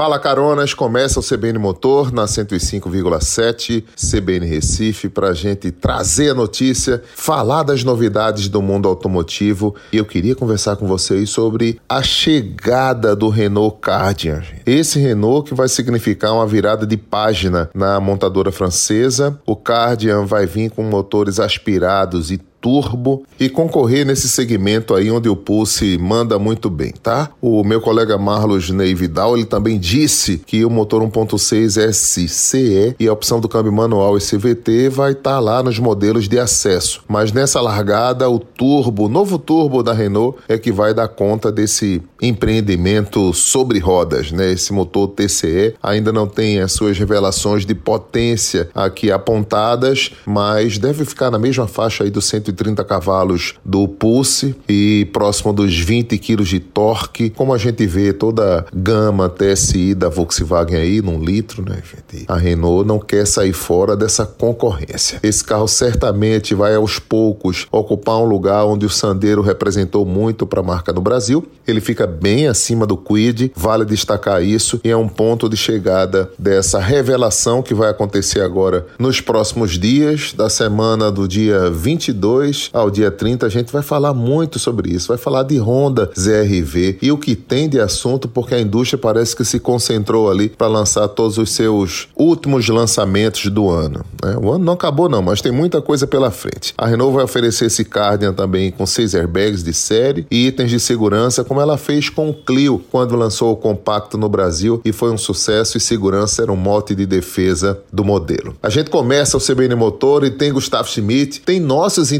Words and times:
Fala 0.00 0.18
Caronas, 0.18 0.72
começa 0.72 1.20
o 1.20 1.22
CBN 1.22 1.58
Motor 1.58 2.10
na 2.10 2.24
105,7 2.24 3.84
CBN 3.94 4.46
Recife 4.46 5.10
para 5.10 5.34
gente 5.34 5.70
trazer 5.70 6.30
a 6.30 6.34
notícia, 6.34 7.02
falar 7.14 7.64
das 7.64 7.84
novidades 7.84 8.48
do 8.48 8.62
mundo 8.62 8.88
automotivo 8.88 9.74
e 9.92 9.98
eu 9.98 10.06
queria 10.06 10.34
conversar 10.34 10.76
com 10.76 10.86
vocês 10.86 11.28
sobre 11.28 11.78
a 11.86 12.02
chegada 12.02 13.14
do 13.14 13.28
Renault 13.28 13.76
Cardian. 13.82 14.42
Esse 14.64 14.98
Renault 14.98 15.50
que 15.50 15.54
vai 15.54 15.68
significar 15.68 16.32
uma 16.32 16.46
virada 16.46 16.86
de 16.86 16.96
página 16.96 17.68
na 17.74 18.00
montadora 18.00 18.50
francesa. 18.50 19.38
O 19.44 19.54
Cardian 19.54 20.24
vai 20.24 20.46
vir 20.46 20.70
com 20.70 20.82
motores 20.82 21.38
aspirados 21.38 22.30
e 22.30 22.40
turbo 22.60 23.24
e 23.38 23.48
concorrer 23.48 24.04
nesse 24.06 24.28
segmento 24.28 24.94
aí 24.94 25.10
onde 25.10 25.28
o 25.28 25.36
Pulse 25.36 25.98
manda 25.98 26.38
muito 26.38 26.68
bem, 26.68 26.92
tá? 26.92 27.30
O 27.40 27.64
meu 27.64 27.80
colega 27.80 28.18
Marlos 28.18 28.70
Ney 28.70 28.94
Vidal, 28.94 29.36
ele 29.36 29.46
também 29.46 29.78
disse 29.78 30.38
que 30.38 30.64
o 30.64 30.70
motor 30.70 31.02
1.6 31.02 31.92
SCE 31.92 32.94
e 32.98 33.08
a 33.08 33.12
opção 33.12 33.40
do 33.40 33.48
câmbio 33.48 33.72
manual 33.72 34.16
CVT 34.18 34.88
vai 34.90 35.12
estar 35.12 35.34
tá 35.34 35.40
lá 35.40 35.62
nos 35.62 35.78
modelos 35.78 36.28
de 36.28 36.38
acesso, 36.38 37.02
mas 37.08 37.32
nessa 37.32 37.60
largada 37.60 38.28
o 38.28 38.38
turbo, 38.38 39.06
o 39.06 39.08
novo 39.08 39.38
turbo 39.38 39.82
da 39.82 39.92
Renault 39.92 40.38
é 40.48 40.58
que 40.58 40.70
vai 40.70 40.92
dar 40.92 41.08
conta 41.08 41.50
desse 41.50 42.02
empreendimento 42.20 43.32
sobre 43.32 43.78
rodas, 43.78 44.30
né? 44.30 44.52
Esse 44.52 44.72
motor 44.72 45.08
TCE 45.08 45.74
ainda 45.82 46.12
não 46.12 46.26
tem 46.26 46.60
as 46.60 46.72
suas 46.72 46.98
revelações 46.98 47.64
de 47.64 47.74
potência 47.74 48.68
aqui 48.74 49.10
apontadas, 49.10 50.12
mas 50.26 50.78
deve 50.78 51.04
ficar 51.04 51.30
na 51.30 51.38
mesma 51.38 51.66
faixa 51.66 52.04
aí 52.04 52.10
do 52.10 52.20
100 52.20 52.49
130 52.50 52.84
cavalos 52.84 53.54
do 53.64 53.86
Pulse 53.88 54.54
e 54.68 55.08
próximo 55.12 55.52
dos 55.52 55.78
20 55.78 56.16
quilos 56.18 56.48
de 56.48 56.60
torque, 56.60 57.30
como 57.30 57.54
a 57.54 57.58
gente 57.58 57.86
vê 57.86 58.12
toda 58.12 58.60
a 58.60 58.64
gama 58.74 59.28
TSI 59.28 59.94
da 59.94 60.08
Volkswagen 60.08 60.76
aí, 60.76 61.00
num 61.00 61.22
litro, 61.22 61.62
né, 61.62 61.82
gente? 61.82 62.24
A 62.28 62.36
Renault 62.36 62.86
não 62.86 62.98
quer 62.98 63.26
sair 63.26 63.52
fora 63.52 63.96
dessa 63.96 64.26
concorrência. 64.26 65.20
Esse 65.22 65.44
carro 65.44 65.68
certamente 65.68 66.54
vai 66.54 66.74
aos 66.74 66.98
poucos 66.98 67.66
ocupar 67.70 68.18
um 68.18 68.24
lugar 68.24 68.64
onde 68.64 68.86
o 68.86 68.90
Sandero 68.90 69.42
representou 69.42 70.04
muito 70.04 70.46
para 70.46 70.60
a 70.60 70.64
marca 70.64 70.92
no 70.92 71.00
Brasil. 71.00 71.46
Ele 71.66 71.80
fica 71.80 72.06
bem 72.06 72.48
acima 72.48 72.86
do 72.86 72.96
Quid, 72.96 73.52
vale 73.54 73.84
destacar 73.84 74.42
isso, 74.42 74.80
e 74.84 74.90
é 74.90 74.96
um 74.96 75.08
ponto 75.08 75.48
de 75.48 75.56
chegada 75.56 76.30
dessa 76.38 76.78
revelação 76.78 77.62
que 77.62 77.74
vai 77.74 77.90
acontecer 77.90 78.40
agora 78.40 78.86
nos 78.98 79.20
próximos 79.20 79.78
dias, 79.78 80.32
da 80.32 80.48
semana 80.48 81.10
do 81.10 81.28
dia 81.28 81.70
22 81.70 82.39
22 82.40 82.70
ao 82.72 82.90
dia 82.90 83.10
30, 83.10 83.46
a 83.46 83.48
gente 83.48 83.72
vai 83.72 83.82
falar 83.82 84.14
muito 84.14 84.58
sobre 84.58 84.90
isso. 84.90 85.08
Vai 85.08 85.18
falar 85.18 85.42
de 85.42 85.58
Honda 85.58 86.10
ZRV 86.18 86.98
e 87.02 87.12
o 87.12 87.18
que 87.18 87.36
tem 87.36 87.68
de 87.68 87.78
assunto, 87.78 88.28
porque 88.28 88.54
a 88.54 88.60
indústria 88.60 88.98
parece 88.98 89.36
que 89.36 89.44
se 89.44 89.60
concentrou 89.60 90.30
ali 90.30 90.48
para 90.48 90.66
lançar 90.66 91.08
todos 91.08 91.38
os 91.38 91.50
seus 91.52 92.08
últimos 92.16 92.68
lançamentos 92.68 93.46
do 93.50 93.68
ano. 93.68 94.04
Né? 94.22 94.36
O 94.40 94.50
ano 94.52 94.64
não 94.64 94.72
acabou, 94.72 95.08
não, 95.08 95.22
mas 95.22 95.40
tem 95.40 95.52
muita 95.52 95.82
coisa 95.82 96.06
pela 96.06 96.30
frente. 96.30 96.72
A 96.76 96.86
Renault 96.86 97.14
vai 97.14 97.24
oferecer 97.24 97.66
esse 97.66 97.84
Cardian 97.84 98.32
também 98.32 98.70
com 98.70 98.86
seis 98.86 99.14
airbags 99.14 99.62
de 99.62 99.72
série 99.72 100.26
e 100.30 100.46
itens 100.46 100.70
de 100.70 100.80
segurança, 100.80 101.44
como 101.44 101.60
ela 101.60 101.76
fez 101.76 102.08
com 102.08 102.30
o 102.30 102.34
Clio 102.34 102.82
quando 102.90 103.16
lançou 103.16 103.52
o 103.52 103.56
compacto 103.56 104.16
no 104.16 104.28
Brasil 104.28 104.80
e 104.84 104.92
foi 104.92 105.10
um 105.10 105.18
sucesso 105.18 105.76
e 105.76 105.80
segurança 105.80 106.42
era 106.42 106.52
um 106.52 106.56
mote 106.56 106.94
de 106.94 107.06
defesa 107.06 107.80
do 107.92 108.04
modelo. 108.04 108.56
A 108.62 108.70
gente 108.70 108.90
começa 108.90 109.36
o 109.36 109.40
CBN 109.40 109.74
Motor 109.74 110.24
e 110.24 110.30
tem 110.30 110.52
Gustavo 110.52 110.88
Schmidt, 110.88 111.40
tem 111.40 111.60
nossos 111.60 112.12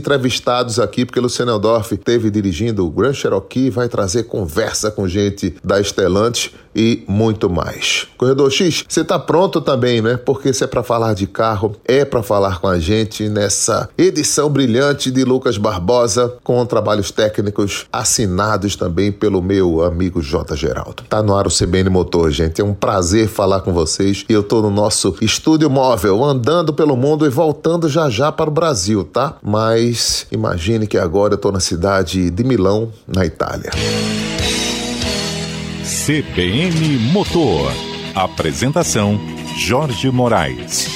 aqui, 0.78 1.04
porque 1.04 1.20
Luciano 1.20 1.52
Eldorf 1.52 1.92
teve 1.96 2.30
dirigindo 2.30 2.86
o 2.86 2.90
Grand 2.90 3.12
Cherokee, 3.12 3.70
vai 3.70 3.88
trazer 3.88 4.24
conversa 4.24 4.90
com 4.90 5.06
gente 5.06 5.54
da 5.62 5.80
Estelante 5.80 6.54
e 6.74 7.02
muito 7.06 7.48
mais. 7.50 8.06
Corredor 8.16 8.50
X, 8.50 8.84
você 8.88 9.00
está 9.00 9.18
pronto 9.18 9.60
também, 9.60 10.00
né? 10.00 10.16
Porque 10.16 10.52
se 10.52 10.64
é 10.64 10.66
para 10.66 10.82
falar 10.82 11.14
de 11.14 11.26
carro, 11.26 11.76
é 11.84 12.04
para 12.04 12.22
falar 12.22 12.60
com 12.60 12.68
a 12.68 12.78
gente 12.78 13.28
nessa 13.28 13.88
edição 13.96 14.48
brilhante 14.48 15.10
de 15.10 15.24
Lucas 15.24 15.58
Barbosa, 15.58 16.34
com 16.42 16.64
trabalhos 16.66 17.10
técnicos 17.10 17.86
assinados 17.92 18.76
também 18.76 19.10
pelo 19.10 19.42
meu 19.42 19.82
amigo 19.82 20.22
J. 20.22 20.56
Geraldo. 20.56 21.02
Tá 21.08 21.22
no 21.22 21.36
ar 21.36 21.46
o 21.46 21.50
CBN 21.50 21.90
Motor, 21.90 22.30
gente. 22.30 22.60
É 22.60 22.64
um 22.64 22.74
prazer 22.74 23.28
falar 23.28 23.60
com 23.60 23.72
vocês 23.72 24.24
e 24.28 24.32
eu 24.32 24.42
tô 24.42 24.60
no 24.62 24.70
nosso 24.70 25.16
estúdio 25.20 25.68
móvel, 25.68 26.24
andando 26.24 26.72
pelo 26.72 26.96
mundo 26.96 27.26
e 27.26 27.28
voltando 27.28 27.88
já 27.88 28.08
já 28.08 28.30
para 28.30 28.50
o 28.50 28.52
Brasil, 28.52 29.04
tá? 29.04 29.36
Mas 29.42 30.26
imagine 30.30 30.86
que 30.86 30.98
agora 30.98 31.34
eu 31.34 31.36
estou 31.36 31.52
na 31.52 31.60
cidade 31.60 32.30
de 32.30 32.44
Milão, 32.44 32.90
na 33.06 33.24
Itália. 33.24 33.70
CBN 36.06 36.96
Motor. 37.12 37.70
Apresentação: 38.14 39.20
Jorge 39.58 40.10
Moraes. 40.10 40.88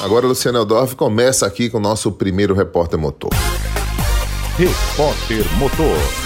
Agora, 0.00 0.26
Luciano 0.26 0.56
Eldorf 0.56 0.94
começa 0.94 1.46
aqui 1.46 1.68
com 1.68 1.76
o 1.76 1.80
nosso 1.80 2.10
primeiro 2.10 2.54
repórter 2.54 2.98
motor. 2.98 3.30
Repórter 4.56 5.44
Motor. 5.58 6.25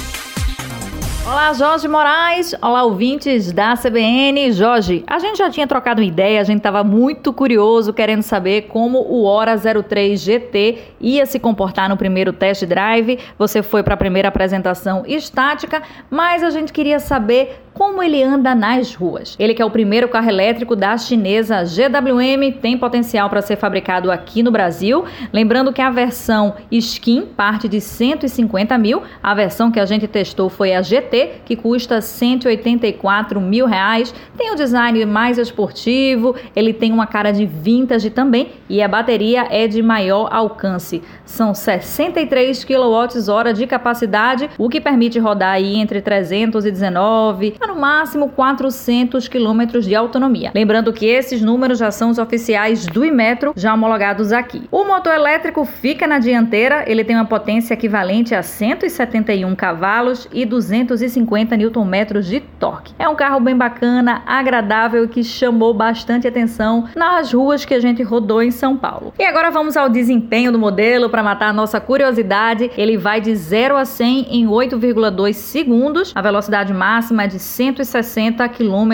Olá, 1.41 1.55
Jorge 1.55 1.89
Moraes. 1.89 2.55
Olá, 2.61 2.85
ouvintes 2.85 3.51
da 3.51 3.75
CBN. 3.75 4.53
Jorge, 4.53 5.03
a 5.07 5.19
gente 5.19 5.39
já 5.39 5.49
tinha 5.49 5.67
trocado 5.67 6.03
uma 6.03 6.07
ideia, 6.07 6.39
a 6.39 6.45
gente 6.45 6.59
estava 6.59 6.85
muito 6.85 7.33
curioso, 7.33 7.95
querendo 7.95 8.21
saber 8.21 8.67
como 8.69 8.99
o 8.99 9.25
Hora 9.25 9.57
03 9.57 10.21
GT 10.21 10.79
ia 11.01 11.25
se 11.25 11.39
comportar 11.39 11.89
no 11.89 11.97
primeiro 11.97 12.31
test 12.31 12.67
drive. 12.67 13.19
Você 13.39 13.63
foi 13.63 13.83
para 13.83 13.95
a 13.95 13.97
primeira 13.97 14.29
apresentação 14.29 15.03
estática, 15.07 15.83
mas 16.11 16.43
a 16.43 16.51
gente 16.51 16.75
queria 16.75 17.01
saber 17.01 17.59
como 17.81 18.03
ele 18.03 18.23
anda 18.23 18.55
nas 18.55 18.95
ruas. 18.95 19.35
Ele 19.39 19.55
que 19.55 19.63
é 19.63 19.65
o 19.65 19.71
primeiro 19.71 20.07
carro 20.07 20.29
elétrico 20.29 20.77
da 20.77 20.99
chinesa 20.99 21.65
GWM, 21.65 22.61
tem 22.61 22.77
potencial 22.77 23.31
para 23.31 23.41
ser 23.41 23.57
fabricado 23.57 24.13
aqui 24.13 24.43
no 24.43 24.51
Brasil. 24.51 25.07
Lembrando 25.33 25.73
que 25.73 25.81
a 25.81 25.89
versão 25.89 26.57
Skin 26.71 27.23
parte 27.23 27.71
de 27.71 27.81
150 27.81 28.77
mil, 28.77 29.03
a 29.23 29.33
versão 29.33 29.71
que 29.71 29.81
a 29.81 29.87
gente 29.87 30.07
testou 30.07 30.51
foi 30.51 30.75
a 30.75 30.83
GT, 30.83 31.41
que 31.47 31.57
custa 31.57 32.03
184 32.03 33.41
mil 33.41 33.65
reais. 33.65 34.15
Tem 34.37 34.53
um 34.53 34.57
design 34.57 35.07
mais 35.07 35.39
esportivo, 35.39 36.37
ele 36.55 36.75
tem 36.75 36.93
uma 36.93 37.07
cara 37.07 37.33
de 37.33 37.47
vintage 37.47 38.11
também 38.11 38.51
e 38.69 38.83
a 38.83 38.89
bateria 38.89 39.47
é 39.51 39.67
de 39.67 39.81
maior 39.81 40.29
alcance. 40.31 41.03
São 41.25 41.55
63 41.55 42.63
kWh 42.63 43.55
de 43.55 43.67
capacidade, 43.67 44.51
o 44.59 44.69
que 44.69 44.83
permite 44.83 45.19
rodar 45.19 45.53
aí 45.53 45.77
entre 45.77 46.03
319 46.03 47.55
a 47.70 47.70
no 47.71 47.77
máximo 47.81 48.29
400 48.31 49.29
quilômetros 49.29 49.85
de 49.85 49.95
autonomia. 49.95 50.51
Lembrando 50.53 50.93
que 50.93 51.07
esses 51.07 51.41
números 51.41 51.79
já 51.79 51.91
são 51.93 52.11
os 52.11 52.19
oficiais 52.19 52.85
do 52.85 53.05
Imetro, 53.05 53.53
já 53.55 53.73
homologados 53.73 54.33
aqui. 54.33 54.65
O 54.73 54.85
motor 54.85 55.15
elétrico 55.15 55.65
fica 55.65 56.07
na 56.07 56.19
dianteira, 56.19 56.85
ele 56.87 57.05
tem 57.05 57.15
uma 57.15 57.25
potência 57.25 57.75
equivalente 57.75 58.35
a 58.35 58.43
171 58.43 59.55
cavalos 59.55 60.29
e 60.33 60.45
250 60.45 61.57
Nm 61.57 62.21
de 62.23 62.41
torque. 62.41 62.93
É 62.99 63.09
um 63.09 63.15
carro 63.15 63.39
bem 63.39 63.57
bacana, 63.57 64.23
agradável 64.27 65.05
e 65.05 65.09
que 65.09 65.23
chamou 65.23 65.73
bastante 65.73 66.27
atenção 66.27 66.89
nas 66.97 67.33
ruas 67.33 67.65
que 67.65 67.75
a 67.75 67.81
gente 67.81 68.03
rodou 68.03 68.43
em 68.43 68.51
São 68.51 68.77
Paulo. 68.77 69.15
E 69.17 69.25
agora 69.25 69.51
vamos 69.51 69.77
ao 69.77 69.89
desempenho 69.89 70.51
do 70.51 70.59
modelo 70.59 71.09
para 71.09 71.23
matar 71.23 71.51
a 71.51 71.53
nossa 71.53 71.81
curiosidade. 71.81 72.71
Ele 72.77 72.97
vai 72.97 73.21
de 73.21 73.35
0 73.35 73.77
a 73.77 73.85
100 73.85 74.41
em 74.41 74.47
8,2 74.47 75.35
segundos. 75.35 76.13
A 76.17 76.21
velocidade 76.21 76.73
máxima 76.73 77.25
é 77.25 77.27
de 77.29 77.39
160 77.51 78.49
km 78.49 78.93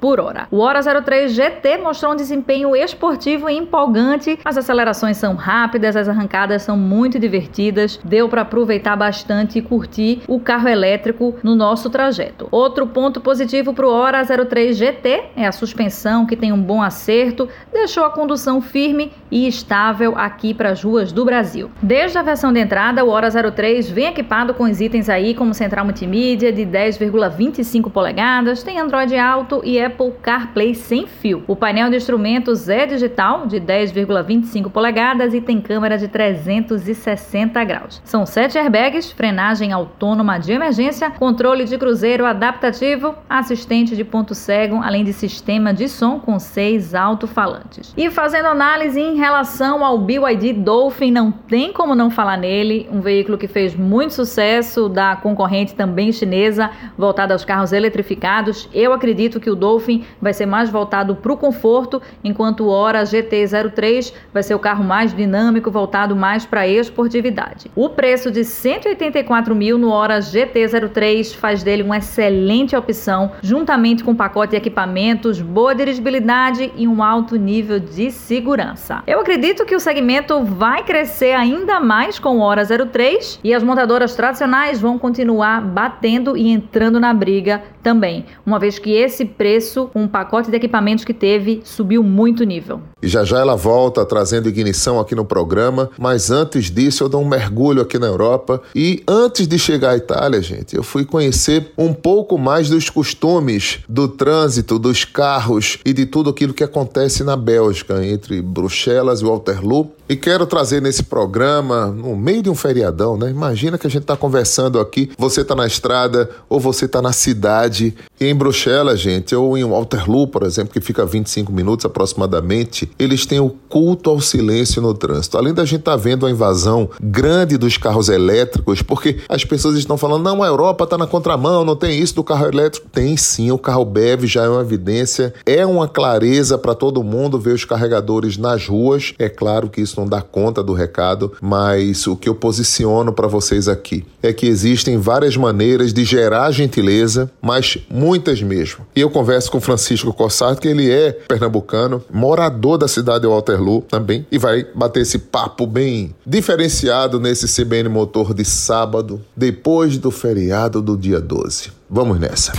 por 0.00 0.20
hora. 0.20 0.46
O 0.50 0.58
Hora 0.58 0.80
03 0.82 1.32
GT 1.32 1.78
mostrou 1.78 2.12
um 2.12 2.16
desempenho 2.16 2.74
esportivo 2.74 3.50
e 3.50 3.56
empolgante. 3.56 4.38
As 4.44 4.56
acelerações 4.56 5.16
são 5.16 5.34
rápidas, 5.34 5.96
as 5.96 6.08
arrancadas 6.08 6.62
são 6.62 6.76
muito 6.76 7.18
divertidas. 7.18 7.98
Deu 8.04 8.28
para 8.28 8.42
aproveitar 8.42 8.96
bastante 8.96 9.58
e 9.58 9.62
curtir 9.62 10.22
o 10.28 10.38
carro 10.38 10.68
elétrico 10.68 11.34
no 11.42 11.54
nosso 11.54 11.90
trajeto. 11.90 12.48
Outro 12.50 12.86
ponto 12.86 13.20
positivo 13.20 13.74
para 13.74 13.86
o 13.86 13.90
Hora 13.90 14.24
03 14.24 14.76
GT 14.76 15.24
é 15.36 15.46
a 15.46 15.52
suspensão, 15.52 16.26
que 16.26 16.36
tem 16.36 16.52
um 16.52 16.62
bom 16.62 16.82
acerto, 16.82 17.48
deixou 17.72 18.04
a 18.04 18.10
condução 18.10 18.60
firme 18.60 19.12
e 19.30 19.48
estável 19.48 20.14
aqui 20.16 20.54
para 20.54 20.70
as 20.70 20.82
ruas 20.82 21.10
do 21.10 21.24
Brasil. 21.24 21.70
Desde 21.82 22.16
a 22.18 22.22
versão 22.22 22.52
de 22.52 22.60
entrada, 22.60 23.04
o 23.04 23.08
Hora 23.08 23.30
03 23.30 23.90
vem 23.90 24.06
equipado 24.06 24.54
com 24.54 24.64
os 24.64 24.80
itens 24.80 25.08
aí 25.08 25.34
como 25.34 25.52
central 25.52 25.84
multimídia 25.84 26.52
de 26.52 26.62
10,25 26.62 27.90
polegadas, 27.96 28.62
tem 28.62 28.78
Android 28.78 29.16
Auto 29.16 29.62
e 29.64 29.80
Apple 29.80 30.12
CarPlay 30.20 30.74
sem 30.74 31.06
fio. 31.06 31.42
O 31.46 31.56
painel 31.56 31.88
de 31.88 31.96
instrumentos 31.96 32.68
é 32.68 32.84
digital, 32.84 33.46
de 33.46 33.58
10,25 33.58 34.70
polegadas 34.70 35.32
e 35.32 35.40
tem 35.40 35.62
câmera 35.62 35.96
de 35.96 36.06
360 36.06 37.64
graus. 37.64 38.02
São 38.04 38.26
sete 38.26 38.58
airbags, 38.58 39.10
frenagem 39.10 39.72
autônoma 39.72 40.36
de 40.36 40.52
emergência, 40.52 41.10
controle 41.10 41.64
de 41.64 41.78
cruzeiro 41.78 42.26
adaptativo, 42.26 43.14
assistente 43.30 43.96
de 43.96 44.04
ponto 44.04 44.34
cego, 44.34 44.82
além 44.82 45.02
de 45.02 45.14
sistema 45.14 45.72
de 45.72 45.88
som 45.88 46.20
com 46.20 46.38
seis 46.38 46.94
alto-falantes. 46.94 47.94
E 47.96 48.10
fazendo 48.10 48.48
análise 48.48 49.00
em 49.00 49.16
relação 49.16 49.82
ao 49.82 49.96
BYD 49.96 50.52
Dolphin, 50.52 51.10
não 51.10 51.32
tem 51.32 51.72
como 51.72 51.94
não 51.94 52.10
falar 52.10 52.36
nele, 52.36 52.86
um 52.92 53.00
veículo 53.00 53.38
que 53.38 53.48
fez 53.48 53.74
muito 53.74 54.12
sucesso 54.12 54.86
da 54.86 55.16
concorrente 55.16 55.74
também 55.74 56.12
chinesa, 56.12 56.70
voltada 56.98 57.32
aos 57.32 57.42
carros 57.42 57.72
eletrônicos 57.72 57.85
eletrificados. 57.86 58.68
Eu 58.74 58.92
acredito 58.92 59.38
que 59.38 59.50
o 59.50 59.54
Dolphin 59.54 60.04
vai 60.20 60.34
ser 60.34 60.46
mais 60.46 60.68
voltado 60.68 61.14
para 61.14 61.32
o 61.32 61.36
conforto, 61.36 62.02
enquanto 62.22 62.64
o 62.64 62.68
Hora 62.68 63.02
GT03 63.02 64.12
vai 64.34 64.42
ser 64.42 64.54
o 64.54 64.58
carro 64.58 64.82
mais 64.82 65.14
dinâmico, 65.14 65.70
voltado 65.70 66.16
mais 66.16 66.44
para 66.44 66.62
a 66.62 66.68
esportividade. 66.68 67.70
O 67.74 67.88
preço 67.88 68.30
de 68.30 68.44
184 68.44 69.54
mil 69.54 69.78
no 69.78 69.90
Hora 69.90 70.18
GT03 70.18 71.34
faz 71.34 71.62
dele 71.62 71.82
uma 71.82 71.98
excelente 71.98 72.74
opção, 72.76 73.32
juntamente 73.40 74.02
com 74.02 74.14
pacote 74.14 74.50
de 74.50 74.56
equipamentos, 74.56 75.40
boa 75.40 75.74
dirigibilidade 75.74 76.72
e 76.76 76.88
um 76.88 77.02
alto 77.02 77.36
nível 77.36 77.78
de 77.78 78.10
segurança. 78.10 79.02
Eu 79.06 79.20
acredito 79.20 79.64
que 79.64 79.74
o 79.74 79.80
segmento 79.80 80.42
vai 80.42 80.82
crescer 80.82 81.32
ainda 81.32 81.80
mais 81.80 82.18
com 82.18 82.38
o 82.38 82.40
Hora 82.40 82.64
03 82.64 83.40
e 83.44 83.54
as 83.54 83.62
montadoras 83.62 84.14
tradicionais 84.14 84.80
vão 84.80 84.98
continuar 84.98 85.60
batendo 85.60 86.36
e 86.36 86.48
entrando 86.48 86.98
na 86.98 87.12
briga 87.12 87.62
também, 87.86 88.24
uma 88.44 88.58
vez 88.58 88.80
que 88.80 88.90
esse 88.90 89.24
preço, 89.24 89.88
um 89.94 90.08
pacote 90.08 90.50
de 90.50 90.56
equipamentos 90.56 91.04
que 91.04 91.14
teve, 91.14 91.60
subiu 91.62 92.02
muito 92.02 92.42
nível. 92.42 92.80
E 93.00 93.06
já 93.06 93.22
já 93.22 93.38
ela 93.38 93.54
volta 93.54 94.04
trazendo 94.04 94.48
ignição 94.48 94.98
aqui 94.98 95.14
no 95.14 95.24
programa, 95.24 95.88
mas 95.96 96.28
antes 96.28 96.68
disso 96.68 97.04
eu 97.04 97.08
dou 97.08 97.22
um 97.22 97.28
mergulho 97.28 97.80
aqui 97.80 97.96
na 97.96 98.08
Europa 98.08 98.60
e 98.74 99.04
antes 99.06 99.46
de 99.46 99.56
chegar 99.56 99.90
à 99.90 99.96
Itália, 99.96 100.42
gente, 100.42 100.74
eu 100.74 100.82
fui 100.82 101.04
conhecer 101.04 101.70
um 101.78 101.94
pouco 101.94 102.36
mais 102.36 102.68
dos 102.68 102.90
costumes 102.90 103.78
do 103.88 104.08
trânsito, 104.08 104.80
dos 104.80 105.04
carros 105.04 105.78
e 105.84 105.92
de 105.92 106.06
tudo 106.06 106.30
aquilo 106.30 106.52
que 106.52 106.64
acontece 106.64 107.22
na 107.22 107.36
Bélgica, 107.36 108.04
entre 108.04 108.42
Bruxelas 108.42 109.20
e 109.20 109.24
Waterloo. 109.24 109.92
E 110.08 110.14
quero 110.14 110.46
trazer 110.46 110.80
nesse 110.80 111.02
programa, 111.02 111.86
no 111.86 112.14
meio 112.16 112.40
de 112.40 112.48
um 112.48 112.54
feriadão, 112.54 113.16
né? 113.16 113.28
Imagina 113.28 113.76
que 113.76 113.88
a 113.88 113.90
gente 113.90 114.02
está 114.02 114.16
conversando 114.16 114.78
aqui, 114.78 115.10
você 115.18 115.40
está 115.40 115.52
na 115.56 115.66
estrada 115.66 116.30
ou 116.48 116.60
você 116.60 116.84
está 116.84 117.02
na 117.02 117.12
cidade. 117.12 117.75
E 117.80 117.94
em 118.20 118.34
Bruxelas, 118.34 119.00
gente, 119.00 119.34
ou 119.34 119.56
em 119.56 119.64
Waterloo, 119.64 120.26
por 120.26 120.42
exemplo, 120.42 120.72
que 120.72 120.80
fica 120.80 121.04
25 121.04 121.52
minutos 121.52 121.84
aproximadamente, 121.84 122.90
eles 122.98 123.26
têm 123.26 123.40
o 123.40 123.50
culto 123.68 124.10
ao 124.10 124.20
silêncio 124.20 124.80
no 124.80 124.94
trânsito. 124.94 125.36
Além 125.36 125.52
da 125.52 125.64
gente 125.64 125.80
estar 125.80 125.92
tá 125.92 125.96
vendo 125.96 126.26
a 126.26 126.30
invasão 126.30 126.88
grande 127.00 127.56
dos 127.58 127.76
carros 127.76 128.08
elétricos, 128.08 128.82
porque 128.82 129.18
as 129.28 129.44
pessoas 129.44 129.76
estão 129.76 129.96
falando, 129.98 130.24
não, 130.24 130.42
a 130.42 130.46
Europa 130.46 130.84
está 130.84 130.96
na 130.96 131.06
contramão, 131.06 131.64
não 131.64 131.76
tem 131.76 131.98
isso 132.00 132.14
do 132.14 132.24
carro 132.24 132.46
elétrico. 132.46 132.88
Tem 132.90 133.16
sim, 133.16 133.50
o 133.50 133.58
carro 133.58 133.84
BEV 133.84 134.26
já 134.26 134.44
é 134.44 134.48
uma 134.48 134.62
evidência, 134.62 135.34
é 135.44 135.66
uma 135.66 135.88
clareza 135.88 136.56
para 136.56 136.74
todo 136.74 137.02
mundo 137.02 137.38
ver 137.38 137.52
os 137.52 137.64
carregadores 137.64 138.36
nas 138.36 138.66
ruas. 138.66 139.14
É 139.18 139.28
claro 139.28 139.68
que 139.68 139.80
isso 139.80 140.00
não 140.00 140.08
dá 140.08 140.22
conta 140.22 140.62
do 140.62 140.72
recado, 140.72 141.32
mas 141.40 142.06
o 142.06 142.16
que 142.16 142.28
eu 142.28 142.34
posiciono 142.34 143.12
para 143.12 143.26
vocês 143.26 143.68
aqui 143.68 144.04
é 144.22 144.32
que 144.32 144.46
existem 144.46 144.98
várias 144.98 145.36
maneiras 145.36 145.92
de 145.92 146.04
gerar 146.04 146.50
gentileza, 146.50 147.30
mas 147.40 147.78
muitas 148.06 148.40
mesmo. 148.40 148.86
E 148.94 149.00
eu 149.00 149.10
converso 149.10 149.50
com 149.50 149.60
Francisco 149.60 150.12
Cossato, 150.12 150.60
que 150.60 150.68
ele 150.68 150.88
é 150.88 151.10
pernambucano, 151.10 152.04
morador 152.08 152.78
da 152.78 152.86
cidade 152.86 153.22
de 153.22 153.26
Waterloo 153.26 153.82
também, 153.82 154.24
e 154.30 154.38
vai 154.38 154.64
bater 154.72 155.00
esse 155.00 155.18
papo 155.18 155.66
bem 155.66 156.14
diferenciado 156.24 157.18
nesse 157.18 157.48
CBN 157.48 157.88
Motor 157.88 158.32
de 158.32 158.44
sábado, 158.44 159.20
depois 159.36 159.98
do 159.98 160.12
feriado 160.12 160.80
do 160.80 160.96
dia 160.96 161.20
12. 161.20 161.72
Vamos 161.90 162.20
nessa. 162.20 162.52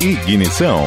Ignição. 0.00 0.86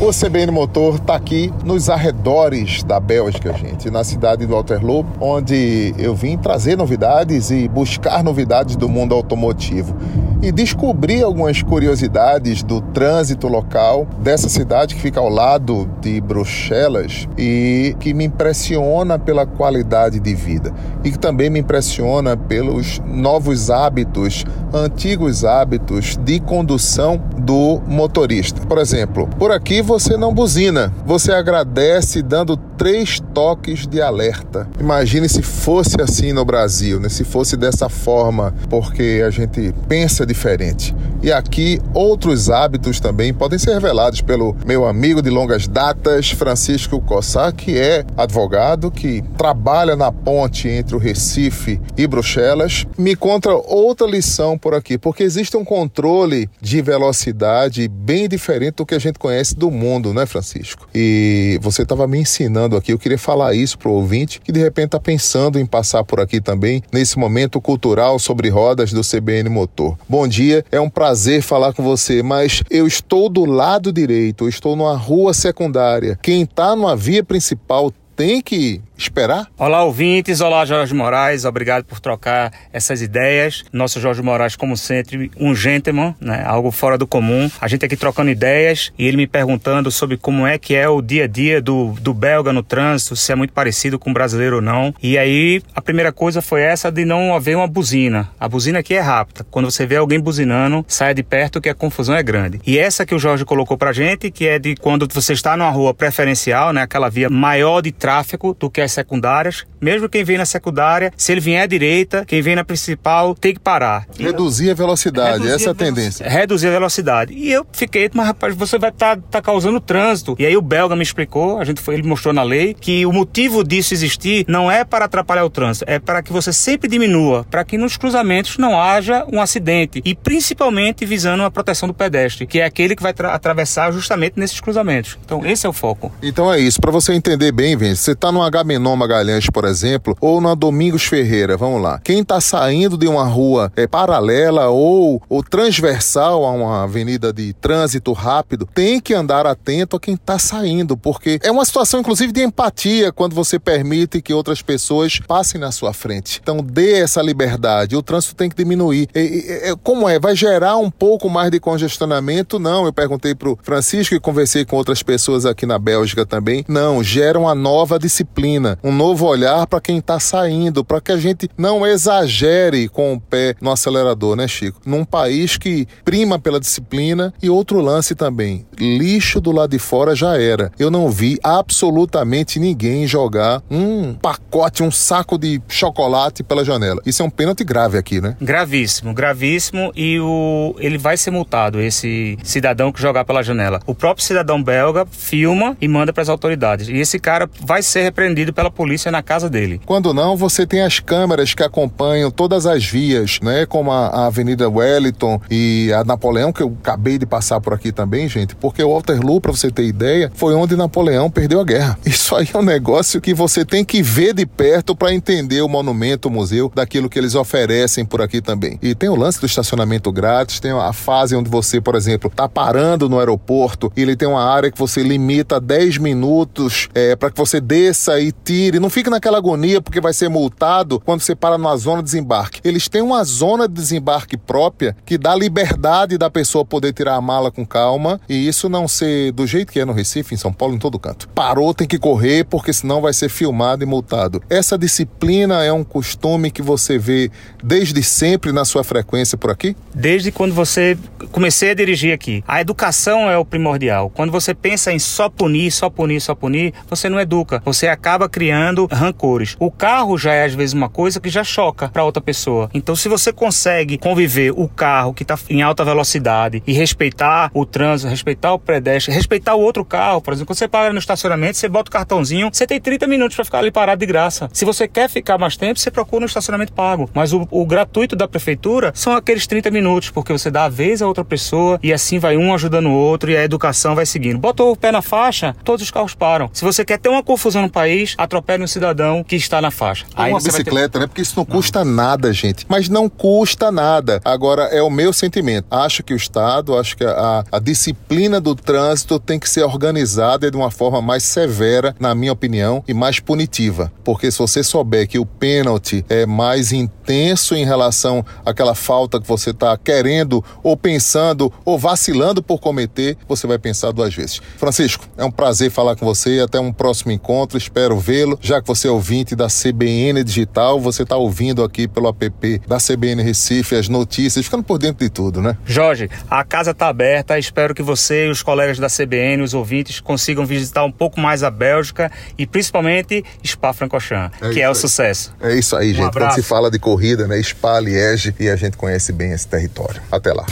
O 0.00 0.10
CBN 0.10 0.50
Motor 0.50 0.96
está 0.96 1.14
aqui 1.14 1.52
nos 1.64 1.88
arredores 1.88 2.82
da 2.82 2.98
Bélgica, 2.98 3.52
gente, 3.54 3.88
na 3.90 4.02
cidade 4.02 4.44
do 4.44 4.54
Waterloo, 4.54 5.06
onde 5.20 5.94
eu 5.96 6.14
vim 6.14 6.36
trazer 6.36 6.76
novidades 6.76 7.50
e 7.52 7.68
buscar 7.68 8.22
novidades 8.24 8.74
do 8.74 8.88
mundo 8.88 9.14
automotivo 9.14 9.96
e 10.44 10.52
descobri 10.52 11.22
algumas 11.22 11.62
curiosidades 11.62 12.62
do 12.62 12.78
trânsito 12.78 13.48
local 13.48 14.06
dessa 14.18 14.46
cidade 14.46 14.94
que 14.94 15.00
fica 15.00 15.18
ao 15.18 15.30
lado 15.30 15.88
de 16.02 16.20
Bruxelas 16.20 17.26
e 17.38 17.96
que 17.98 18.12
me 18.12 18.24
impressiona 18.24 19.18
pela 19.18 19.46
qualidade 19.46 20.20
de 20.20 20.34
vida 20.34 20.70
e 21.02 21.10
que 21.10 21.18
também 21.18 21.48
me 21.48 21.60
impressiona 21.60 22.36
pelos 22.36 23.00
novos 23.06 23.70
hábitos, 23.70 24.44
antigos 24.70 25.46
hábitos 25.46 26.18
de 26.22 26.38
condução 26.40 27.18
do 27.38 27.80
motorista. 27.86 28.60
Por 28.66 28.76
exemplo, 28.76 29.26
por 29.38 29.50
aqui 29.50 29.80
você 29.80 30.14
não 30.18 30.34
buzina, 30.34 30.92
você 31.06 31.32
agradece 31.32 32.20
dando 32.20 32.54
três 32.76 33.18
toques 33.32 33.86
de 33.86 34.02
alerta. 34.02 34.68
Imagine 34.78 35.26
se 35.28 35.40
fosse 35.40 36.00
assim 36.02 36.32
no 36.32 36.44
Brasil, 36.44 37.00
né? 37.00 37.08
se 37.08 37.24
fosse 37.24 37.56
dessa 37.56 37.88
forma, 37.88 38.54
porque 38.68 39.22
a 39.26 39.30
gente 39.30 39.74
pensa 39.88 40.26
diferente. 40.34 40.94
E 41.22 41.32
aqui 41.32 41.80
outros 41.94 42.50
hábitos 42.50 43.00
também 43.00 43.32
podem 43.32 43.58
ser 43.58 43.72
revelados 43.72 44.20
pelo 44.20 44.54
meu 44.66 44.84
amigo 44.84 45.22
de 45.22 45.30
longas 45.30 45.66
datas, 45.66 46.30
Francisco 46.30 47.00
Cossá, 47.00 47.50
que 47.50 47.78
é 47.78 48.04
advogado, 48.14 48.90
que 48.90 49.22
trabalha 49.38 49.96
na 49.96 50.12
ponte 50.12 50.68
entre 50.68 50.94
o 50.94 50.98
Recife 50.98 51.80
e 51.96 52.06
Bruxelas. 52.06 52.84
Me 52.98 53.16
conta 53.16 53.54
outra 53.54 54.06
lição 54.06 54.58
por 54.58 54.74
aqui, 54.74 54.98
porque 54.98 55.22
existe 55.22 55.56
um 55.56 55.64
controle 55.64 56.50
de 56.60 56.82
velocidade 56.82 57.88
bem 57.88 58.28
diferente 58.28 58.74
do 58.76 58.86
que 58.86 58.94
a 58.94 58.98
gente 58.98 59.18
conhece 59.18 59.54
do 59.54 59.70
mundo, 59.70 60.12
né, 60.12 60.26
Francisco? 60.26 60.86
E 60.94 61.58
você 61.62 61.82
estava 61.82 62.06
me 62.06 62.18
ensinando 62.18 62.76
aqui, 62.76 62.92
eu 62.92 62.98
queria 62.98 63.18
falar 63.18 63.54
isso 63.54 63.78
para 63.78 63.88
o 63.88 63.92
ouvinte 63.92 64.40
que 64.40 64.52
de 64.52 64.60
repente 64.60 64.86
está 64.86 65.00
pensando 65.00 65.58
em 65.58 65.64
passar 65.64 66.04
por 66.04 66.20
aqui 66.20 66.40
também 66.40 66.82
nesse 66.92 67.18
momento 67.18 67.60
cultural 67.60 68.18
sobre 68.18 68.50
rodas 68.50 68.92
do 68.92 69.00
CBN 69.00 69.48
Motor. 69.48 69.96
Bom 70.06 70.23
dia, 70.28 70.64
é 70.70 70.80
um 70.80 70.90
prazer 70.90 71.42
falar 71.42 71.72
com 71.72 71.82
você, 71.82 72.22
mas 72.22 72.62
eu 72.70 72.86
estou 72.86 73.28
do 73.28 73.44
lado 73.44 73.92
direito, 73.92 74.44
eu 74.44 74.48
estou 74.48 74.76
numa 74.76 74.96
rua 74.96 75.34
secundária. 75.34 76.18
Quem 76.22 76.42
está 76.42 76.74
numa 76.74 76.96
via 76.96 77.22
principal 77.22 77.92
tem 78.16 78.40
que 78.40 78.80
esperar? 78.96 79.46
Olá, 79.58 79.82
ouvintes. 79.82 80.40
Olá, 80.40 80.64
Jorge 80.64 80.94
Moraes. 80.94 81.44
Obrigado 81.44 81.84
por 81.84 82.00
trocar 82.00 82.52
essas 82.72 83.02
ideias. 83.02 83.64
Nosso 83.72 84.00
Jorge 84.00 84.22
Moraes, 84.22 84.56
como 84.56 84.76
sempre, 84.76 85.30
um 85.38 85.54
gentleman, 85.54 86.14
né? 86.20 86.42
algo 86.46 86.70
fora 86.70 86.96
do 86.96 87.06
comum. 87.06 87.50
A 87.60 87.68
gente 87.68 87.84
aqui 87.84 87.96
trocando 87.96 88.30
ideias 88.30 88.92
e 88.98 89.06
ele 89.06 89.16
me 89.16 89.26
perguntando 89.26 89.90
sobre 89.90 90.16
como 90.16 90.46
é 90.46 90.58
que 90.58 90.74
é 90.74 90.88
o 90.88 91.02
dia 91.02 91.24
a 91.24 91.26
dia 91.26 91.60
do, 91.60 91.92
do 92.00 92.14
belga 92.14 92.52
no 92.52 92.62
trânsito, 92.62 93.16
se 93.16 93.32
é 93.32 93.34
muito 93.34 93.52
parecido 93.52 93.98
com 93.98 94.10
o 94.10 94.14
brasileiro 94.14 94.56
ou 94.56 94.62
não. 94.62 94.94
E 95.02 95.18
aí, 95.18 95.60
a 95.74 95.82
primeira 95.82 96.12
coisa 96.12 96.40
foi 96.40 96.62
essa 96.62 96.90
de 96.90 97.04
não 97.04 97.34
haver 97.34 97.56
uma 97.56 97.66
buzina. 97.66 98.30
A 98.38 98.48
buzina 98.48 98.78
aqui 98.78 98.94
é 98.94 99.00
rápida. 99.00 99.44
Quando 99.50 99.70
você 99.70 99.86
vê 99.86 99.96
alguém 99.96 100.20
buzinando, 100.20 100.84
saia 100.88 101.14
de 101.14 101.22
perto 101.22 101.60
que 101.60 101.68
a 101.68 101.74
confusão 101.74 102.14
é 102.14 102.22
grande. 102.22 102.60
E 102.66 102.78
essa 102.78 103.04
que 103.04 103.14
o 103.14 103.18
Jorge 103.18 103.44
colocou 103.44 103.76
pra 103.76 103.92
gente, 103.92 104.30
que 104.30 104.46
é 104.46 104.58
de 104.58 104.76
quando 104.76 105.08
você 105.12 105.32
está 105.32 105.56
numa 105.56 105.70
rua 105.70 105.92
preferencial, 105.92 106.72
né? 106.72 106.82
Aquela 106.82 107.08
via 107.08 107.28
maior 107.28 107.80
de 107.80 107.90
tráfego 108.04 108.54
do 108.60 108.68
que 108.68 108.82
as 108.82 108.92
secundárias. 108.92 109.64
Mesmo 109.80 110.10
quem 110.10 110.22
vem 110.22 110.36
na 110.36 110.44
secundária, 110.44 111.10
se 111.16 111.32
ele 111.32 111.40
vier 111.40 111.62
à 111.62 111.66
direita, 111.66 112.22
quem 112.26 112.42
vem 112.42 112.54
na 112.54 112.62
principal 112.62 113.34
tem 113.34 113.54
que 113.54 113.60
parar. 113.60 114.06
Reduzir 114.18 114.70
a 114.70 114.74
velocidade, 114.74 115.38
Reduzir 115.38 115.54
essa 115.54 115.70
é 115.70 115.72
a 115.72 115.74
tendência. 115.74 116.28
Reduzir 116.28 116.68
a 116.68 116.70
velocidade. 116.72 117.32
E 117.32 117.50
eu 117.50 117.66
fiquei, 117.72 118.10
mas 118.12 118.26
rapaz, 118.26 118.54
você 118.54 118.78
vai 118.78 118.90
estar 118.90 119.16
tá, 119.16 119.22
tá 119.30 119.40
causando 119.40 119.80
trânsito. 119.80 120.36
E 120.38 120.44
aí 120.44 120.54
o 120.54 120.60
belga 120.60 120.94
me 120.94 121.02
explicou, 121.02 121.58
a 121.58 121.64
gente 121.64 121.80
foi, 121.80 121.94
ele 121.94 122.02
mostrou 122.06 122.34
na 122.34 122.42
lei, 122.42 122.74
que 122.78 123.06
o 123.06 123.12
motivo 123.12 123.64
disso 123.64 123.94
existir 123.94 124.44
não 124.46 124.70
é 124.70 124.84
para 124.84 125.06
atrapalhar 125.06 125.46
o 125.46 125.48
trânsito, 125.48 125.86
é 125.88 125.98
para 125.98 126.22
que 126.22 126.30
você 126.30 126.52
sempre 126.52 126.86
diminua, 126.90 127.46
para 127.50 127.64
que 127.64 127.78
nos 127.78 127.96
cruzamentos 127.96 128.58
não 128.58 128.78
haja 128.78 129.24
um 129.32 129.40
acidente. 129.40 130.02
E 130.04 130.14
principalmente 130.14 131.06
visando 131.06 131.42
a 131.42 131.50
proteção 131.50 131.88
do 131.88 131.94
pedestre, 131.94 132.46
que 132.46 132.60
é 132.60 132.66
aquele 132.66 132.94
que 132.94 133.02
vai 133.02 133.14
atravessar 133.32 133.92
justamente 133.92 134.38
nesses 134.38 134.60
cruzamentos. 134.60 135.16
Então 135.24 135.46
esse 135.46 135.64
é 135.64 135.70
o 135.70 135.72
foco. 135.72 136.12
Então 136.22 136.52
é 136.52 136.60
isso. 136.60 136.78
Para 136.78 136.90
você 136.90 137.14
entender 137.14 137.50
bem, 137.50 137.74
Vence, 137.76 137.93
você 137.96 138.12
está 138.12 138.30
no 138.32 138.42
Agamenon 138.42 138.96
Magalhães, 138.96 139.48
por 139.50 139.64
exemplo, 139.64 140.16
ou 140.20 140.40
na 140.40 140.54
Domingos 140.54 141.04
Ferreira, 141.04 141.56
vamos 141.56 141.82
lá. 141.82 142.00
Quem 142.02 142.20
está 142.20 142.40
saindo 142.40 142.96
de 142.96 143.06
uma 143.06 143.24
rua 143.24 143.72
é, 143.76 143.86
paralela 143.86 144.68
ou, 144.68 145.22
ou 145.28 145.42
transversal 145.42 146.44
a 146.44 146.50
uma 146.50 146.84
avenida 146.84 147.32
de 147.32 147.52
trânsito 147.54 148.12
rápido, 148.12 148.68
tem 148.74 149.00
que 149.00 149.14
andar 149.14 149.46
atento 149.46 149.96
a 149.96 150.00
quem 150.00 150.14
está 150.14 150.38
saindo, 150.38 150.96
porque 150.96 151.38
é 151.42 151.50
uma 151.50 151.64
situação, 151.64 152.00
inclusive, 152.00 152.32
de 152.32 152.42
empatia 152.42 153.12
quando 153.12 153.34
você 153.34 153.58
permite 153.58 154.20
que 154.20 154.32
outras 154.32 154.62
pessoas 154.62 155.18
passem 155.26 155.60
na 155.60 155.70
sua 155.72 155.92
frente. 155.92 156.40
Então, 156.42 156.58
dê 156.58 157.00
essa 157.00 157.22
liberdade. 157.22 157.96
O 157.96 158.02
trânsito 158.02 158.34
tem 158.34 158.48
que 158.48 158.56
diminuir. 158.56 159.08
E, 159.14 159.20
e, 159.20 159.76
como 159.82 160.08
é? 160.08 160.18
Vai 160.18 160.34
gerar 160.34 160.76
um 160.76 160.90
pouco 160.90 161.28
mais 161.28 161.50
de 161.50 161.60
congestionamento? 161.60 162.58
Não. 162.58 162.86
Eu 162.86 162.92
perguntei 162.92 163.34
para 163.34 163.50
o 163.50 163.58
Francisco 163.62 164.14
e 164.14 164.20
conversei 164.20 164.64
com 164.64 164.76
outras 164.76 165.02
pessoas 165.02 165.46
aqui 165.46 165.66
na 165.66 165.78
Bélgica 165.78 166.24
também. 166.24 166.64
Não, 166.68 167.02
gera 167.02 167.38
uma 167.38 167.54
nova 167.54 167.83
nova 167.84 167.98
disciplina, 167.98 168.78
um 168.82 168.90
novo 168.90 169.26
olhar 169.26 169.66
para 169.66 169.78
quem 169.78 169.98
está 169.98 170.18
saindo, 170.18 170.82
para 170.82 171.02
que 171.02 171.12
a 171.12 171.18
gente 171.18 171.50
não 171.54 171.86
exagere 171.86 172.88
com 172.88 173.12
o 173.12 173.20
pé 173.20 173.54
no 173.60 173.70
acelerador, 173.70 174.36
né, 174.36 174.48
Chico? 174.48 174.80
Num 174.86 175.04
país 175.04 175.58
que 175.58 175.86
prima 176.02 176.38
pela 176.38 176.58
disciplina 176.58 177.34
e 177.42 177.50
outro 177.50 177.80
lance 177.80 178.14
também, 178.14 178.64
lixo 178.78 179.38
do 179.38 179.52
lado 179.52 179.72
de 179.72 179.78
fora 179.78 180.14
já 180.14 180.40
era. 180.40 180.72
Eu 180.78 180.90
não 180.90 181.10
vi 181.10 181.38
absolutamente 181.44 182.58
ninguém 182.58 183.06
jogar 183.06 183.62
um 183.70 184.14
pacote, 184.14 184.82
um 184.82 184.90
saco 184.90 185.36
de 185.36 185.60
chocolate 185.68 186.42
pela 186.42 186.64
janela. 186.64 187.02
Isso 187.04 187.22
é 187.22 187.26
um 187.26 187.30
pênalti 187.30 187.64
grave 187.64 187.98
aqui, 187.98 188.18
né? 188.18 188.34
Gravíssimo, 188.40 189.12
gravíssimo 189.12 189.92
e 189.94 190.18
o 190.20 190.74
ele 190.78 190.96
vai 190.96 191.18
ser 191.18 191.30
multado 191.30 191.82
esse 191.82 192.38
cidadão 192.42 192.90
que 192.90 193.00
jogar 193.00 193.26
pela 193.26 193.42
janela. 193.42 193.80
O 193.86 193.94
próprio 193.94 194.24
cidadão 194.24 194.62
belga 194.62 195.04
filma 195.04 195.76
e 195.82 195.86
manda 195.86 196.14
para 196.14 196.22
as 196.22 196.30
autoridades. 196.30 196.88
E 196.88 196.96
esse 196.96 197.18
cara 197.18 197.46
vai 197.60 197.73
ser 197.82 198.02
repreendido 198.02 198.52
pela 198.52 198.70
polícia 198.70 199.10
na 199.10 199.22
casa 199.22 199.48
dele. 199.48 199.80
Quando 199.84 200.12
não, 200.14 200.36
você 200.36 200.66
tem 200.66 200.82
as 200.82 201.00
câmeras 201.00 201.54
que 201.54 201.62
acompanham 201.62 202.30
todas 202.30 202.66
as 202.66 202.84
vias, 202.84 203.38
né? 203.42 203.66
Como 203.66 203.90
a, 203.90 204.08
a 204.08 204.26
Avenida 204.26 204.68
Wellington 204.68 205.40
e 205.50 205.92
a 205.92 206.04
Napoleão, 206.04 206.52
que 206.52 206.62
eu 206.62 206.76
acabei 206.80 207.18
de 207.18 207.26
passar 207.26 207.60
por 207.60 207.72
aqui 207.72 207.92
também, 207.92 208.28
gente, 208.28 208.54
porque 208.54 208.82
o 208.82 208.94
Waterloo, 208.94 209.40
para 209.40 209.52
você 209.52 209.70
ter 209.70 209.84
ideia, 209.84 210.30
foi 210.34 210.54
onde 210.54 210.76
Napoleão 210.76 211.30
perdeu 211.30 211.60
a 211.60 211.64
guerra. 211.64 211.98
Isso 212.04 212.34
aí 212.34 212.48
é 212.52 212.58
um 212.58 212.62
negócio 212.62 213.20
que 213.20 213.34
você 213.34 213.64
tem 213.64 213.84
que 213.84 214.02
ver 214.02 214.34
de 214.34 214.46
perto 214.46 214.94
para 214.94 215.12
entender 215.12 215.62
o 215.62 215.68
monumento, 215.68 216.28
o 216.28 216.30
museu, 216.30 216.70
daquilo 216.74 217.08
que 217.08 217.18
eles 217.18 217.34
oferecem 217.34 218.04
por 218.04 218.20
aqui 218.22 218.40
também. 218.40 218.78
E 218.82 218.94
tem 218.94 219.08
o 219.08 219.16
lance 219.16 219.40
do 219.40 219.46
estacionamento 219.46 220.10
grátis, 220.12 220.60
tem 220.60 220.72
a 220.72 220.92
fase 220.92 221.34
onde 221.34 221.50
você, 221.50 221.80
por 221.80 221.94
exemplo, 221.94 222.30
tá 222.34 222.48
parando 222.48 223.08
no 223.08 223.18
aeroporto 223.18 223.92
e 223.96 224.02
ele 224.02 224.16
tem 224.16 224.28
uma 224.28 224.44
área 224.44 224.70
que 224.70 224.78
você 224.78 225.02
limita 225.02 225.60
10 225.60 225.98
minutos 225.98 226.88
é, 226.94 227.16
para 227.16 227.30
que 227.30 227.38
você 227.38 227.60
desça 227.64 228.20
e 228.20 228.30
tire. 228.30 228.78
Não 228.78 228.90
fique 228.90 229.08
naquela 229.08 229.38
agonia 229.38 229.80
porque 229.80 230.00
vai 230.00 230.12
ser 230.12 230.28
multado 230.28 231.00
quando 231.00 231.20
você 231.20 231.34
para 231.34 231.56
numa 231.56 231.76
zona 231.76 231.98
de 231.98 232.04
desembarque. 232.04 232.60
Eles 232.62 232.88
têm 232.88 233.02
uma 233.02 233.24
zona 233.24 233.66
de 233.66 233.74
desembarque 233.74 234.36
própria 234.36 234.94
que 235.04 235.16
dá 235.16 235.34
liberdade 235.34 236.18
da 236.18 236.30
pessoa 236.30 236.64
poder 236.64 236.92
tirar 236.92 237.14
a 237.14 237.20
mala 237.20 237.50
com 237.50 237.64
calma 237.64 238.20
e 238.28 238.46
isso 238.46 238.68
não 238.68 238.86
ser 238.86 239.32
do 239.32 239.46
jeito 239.46 239.72
que 239.72 239.80
é 239.80 239.84
no 239.84 239.92
Recife, 239.92 240.34
em 240.34 240.38
São 240.38 240.52
Paulo, 240.52 240.74
em 240.74 240.78
todo 240.78 240.98
canto. 240.98 241.28
Parou, 241.28 241.72
tem 241.72 241.88
que 241.88 241.98
correr 241.98 242.44
porque 242.44 242.72
senão 242.72 243.00
vai 243.00 243.12
ser 243.12 243.28
filmado 243.28 243.82
e 243.82 243.86
multado. 243.86 244.42
Essa 244.50 244.76
disciplina 244.76 245.64
é 245.64 245.72
um 245.72 245.84
costume 245.84 246.50
que 246.50 246.62
você 246.62 246.98
vê 246.98 247.30
desde 247.62 248.02
sempre 248.02 248.52
na 248.52 248.64
sua 248.64 248.84
frequência 248.84 249.38
por 249.38 249.50
aqui? 249.50 249.76
Desde 249.94 250.30
quando 250.30 250.54
você 250.54 250.96
comecei 251.32 251.70
a 251.70 251.74
dirigir 251.74 252.12
aqui. 252.12 252.42
A 252.46 252.60
educação 252.60 253.30
é 253.30 253.36
o 253.38 253.44
primordial. 253.44 254.10
Quando 254.10 254.30
você 254.30 254.54
pensa 254.54 254.92
em 254.92 254.98
só 254.98 255.28
punir, 255.28 255.70
só 255.70 255.88
punir, 255.88 256.20
só 256.20 256.34
punir, 256.34 256.72
você 256.88 257.08
não 257.08 257.18
educa. 257.20 257.53
Você 257.64 257.88
acaba 257.88 258.28
criando 258.28 258.88
rancores. 258.90 259.56
O 259.58 259.70
carro 259.70 260.16
já 260.16 260.32
é 260.32 260.44
às 260.44 260.54
vezes 260.54 260.74
uma 260.74 260.88
coisa 260.88 261.20
que 261.20 261.28
já 261.28 261.44
choca 261.44 261.88
para 261.88 262.04
outra 262.04 262.22
pessoa. 262.22 262.70
Então, 262.72 262.96
se 262.96 263.08
você 263.08 263.32
consegue 263.32 263.98
conviver 263.98 264.52
o 264.52 264.68
carro 264.68 265.14
que 265.14 265.22
está 265.22 265.38
em 265.48 265.62
alta 265.62 265.84
velocidade 265.84 266.62
e 266.66 266.72
respeitar 266.72 267.50
o 267.54 267.64
trânsito, 267.64 268.10
respeitar 268.10 268.52
o 268.52 268.58
pedestre, 268.58 269.12
respeitar 269.12 269.54
o 269.54 269.60
outro 269.60 269.84
carro, 269.84 270.20
por 270.20 270.32
exemplo, 270.32 270.48
quando 270.48 270.58
você 270.58 270.68
para 270.68 270.92
no 270.92 270.98
estacionamento, 270.98 271.56
você 271.56 271.68
bota 271.68 271.88
o 271.88 271.92
cartãozinho, 271.92 272.50
você 272.52 272.66
tem 272.66 272.80
30 272.80 273.06
minutos 273.06 273.36
para 273.36 273.44
ficar 273.44 273.58
ali 273.58 273.70
parado 273.70 274.00
de 274.00 274.06
graça. 274.06 274.48
Se 274.52 274.64
você 274.64 274.86
quer 274.88 275.08
ficar 275.08 275.38
mais 275.38 275.56
tempo, 275.56 275.78
você 275.78 275.90
procura 275.90 276.24
um 276.24 276.26
estacionamento 276.26 276.72
pago. 276.72 277.08
Mas 277.14 277.32
o, 277.32 277.46
o 277.50 277.64
gratuito 277.64 278.16
da 278.16 278.28
prefeitura 278.28 278.92
são 278.94 279.14
aqueles 279.14 279.46
30 279.46 279.70
minutos, 279.70 280.10
porque 280.10 280.32
você 280.32 280.50
dá 280.50 280.64
a 280.64 280.68
vez 280.68 281.02
a 281.02 281.06
outra 281.06 281.24
pessoa 281.24 281.78
e 281.82 281.92
assim 281.92 282.18
vai 282.18 282.36
um 282.36 282.54
ajudando 282.54 282.86
o 282.86 282.92
outro 282.92 283.30
e 283.30 283.36
a 283.36 283.44
educação 283.44 283.94
vai 283.94 284.06
seguindo. 284.06 284.38
Botou 284.38 284.72
o 284.72 284.76
pé 284.76 284.90
na 284.90 285.02
faixa, 285.02 285.54
todos 285.64 285.82
os 285.82 285.90
carros 285.90 286.14
param. 286.14 286.50
Se 286.52 286.64
você 286.64 286.84
quer 286.84 286.98
ter 286.98 287.08
uma 287.08 287.22
confusão 287.22 287.43
no 287.52 287.70
país, 287.70 288.14
atropele 288.16 288.64
um 288.64 288.66
cidadão 288.66 289.22
que 289.22 289.36
está 289.36 289.60
na 289.60 289.70
faixa. 289.70 290.06
Aí 290.14 290.32
uma 290.32 290.40
bicicleta, 290.40 290.90
ter... 290.90 290.98
né? 291.00 291.06
Porque 291.06 291.22
isso 291.22 291.34
não 291.36 291.44
custa 291.44 291.84
não. 291.84 291.92
nada, 291.92 292.32
gente. 292.32 292.64
Mas 292.68 292.88
não 292.88 293.08
custa 293.08 293.70
nada. 293.70 294.20
Agora, 294.24 294.64
é 294.64 294.82
o 294.82 294.90
meu 294.90 295.12
sentimento. 295.12 295.66
Acho 295.70 296.02
que 296.02 296.14
o 296.14 296.16
Estado, 296.16 296.76
acho 296.76 296.96
que 296.96 297.04
a, 297.04 297.44
a 297.50 297.58
disciplina 297.58 298.40
do 298.40 298.54
trânsito 298.54 299.18
tem 299.18 299.38
que 299.38 299.48
ser 299.48 299.62
organizada 299.62 300.50
de 300.50 300.56
uma 300.56 300.70
forma 300.70 301.02
mais 301.02 301.22
severa, 301.22 301.94
na 301.98 302.14
minha 302.14 302.32
opinião, 302.32 302.82
e 302.86 302.94
mais 302.94 303.20
punitiva. 303.20 303.92
Porque 304.02 304.30
se 304.30 304.38
você 304.38 304.62
souber 304.62 305.06
que 305.08 305.18
o 305.18 305.26
pênalti 305.26 306.04
é 306.08 306.26
mais 306.26 306.72
intenso 306.72 307.54
em 307.54 307.64
relação 307.64 308.24
àquela 308.44 308.74
falta 308.74 309.20
que 309.20 309.26
você 309.26 309.50
está 309.50 309.76
querendo 309.76 310.44
ou 310.62 310.76
pensando 310.76 311.52
ou 311.64 311.78
vacilando 311.78 312.42
por 312.42 312.58
cometer, 312.58 313.16
você 313.28 313.46
vai 313.46 313.58
pensar 313.58 313.92
duas 313.92 314.14
vezes. 314.14 314.40
Francisco, 314.56 315.06
é 315.16 315.24
um 315.24 315.30
prazer 315.30 315.70
falar 315.70 315.96
com 315.96 316.06
você. 316.06 316.40
Até 316.40 316.58
um 316.58 316.72
próximo 316.72 317.12
encontro. 317.12 317.23
Espero 317.56 317.98
vê-lo. 317.98 318.38
Já 318.40 318.60
que 318.60 318.66
você 318.66 318.88
é 318.88 318.90
ouvinte 318.90 319.34
da 319.34 319.46
CBN 319.48 320.22
Digital, 320.22 320.80
você 320.80 321.02
está 321.02 321.16
ouvindo 321.16 321.64
aqui 321.64 321.88
pelo 321.88 322.08
app 322.08 322.60
da 322.66 322.78
CBN 322.78 323.22
Recife 323.22 323.74
as 323.74 323.88
notícias, 323.88 324.44
ficando 324.44 324.62
por 324.62 324.78
dentro 324.78 325.04
de 325.04 325.10
tudo, 325.10 325.40
né? 325.40 325.56
Jorge, 325.64 326.10
a 326.30 326.44
casa 326.44 326.72
está 326.72 326.88
aberta. 326.88 327.38
Espero 327.38 327.74
que 327.74 327.82
você 327.82 328.26
e 328.26 328.30
os 328.30 328.42
colegas 328.42 328.78
da 328.78 328.88
CBN, 328.88 329.42
os 329.42 329.54
ouvintes, 329.54 330.00
consigam 330.00 330.44
visitar 330.44 330.84
um 330.84 330.92
pouco 330.92 331.20
mais 331.20 331.42
a 331.42 331.50
Bélgica 331.50 332.10
e 332.36 332.46
principalmente 332.46 333.24
Spa-Francorchamps, 333.44 334.40
é 334.42 334.50
que 334.50 334.60
é 334.60 334.66
o 334.68 334.70
aí. 334.70 334.76
sucesso. 334.76 335.34
É 335.40 335.54
isso 335.54 335.76
aí, 335.76 335.92
um 335.92 335.94
gente. 335.94 336.06
Abraço. 336.06 336.36
Quando 336.36 336.42
se 336.42 336.48
fala 336.48 336.70
de 336.70 336.78
corrida, 336.78 337.26
né? 337.26 337.42
Spa, 337.42 337.80
Liege, 337.80 338.34
e 338.38 338.48
a 338.48 338.56
gente 338.56 338.76
conhece 338.76 339.12
bem 339.12 339.32
esse 339.32 339.46
território. 339.46 340.00
Até 340.10 340.32
lá. 340.32 340.44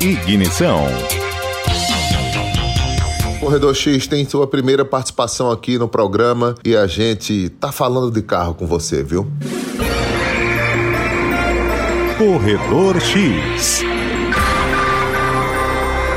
Ignição. 0.00 0.86
Corredor 3.46 3.76
X 3.76 4.08
tem 4.08 4.28
sua 4.28 4.44
primeira 4.44 4.84
participação 4.84 5.52
aqui 5.52 5.78
no 5.78 5.86
programa 5.86 6.56
e 6.64 6.76
a 6.76 6.84
gente 6.88 7.48
tá 7.48 7.70
falando 7.70 8.10
de 8.10 8.20
carro 8.20 8.54
com 8.54 8.66
você, 8.66 9.04
viu? 9.04 9.24
Corredor 12.18 13.00
X. 13.00 13.84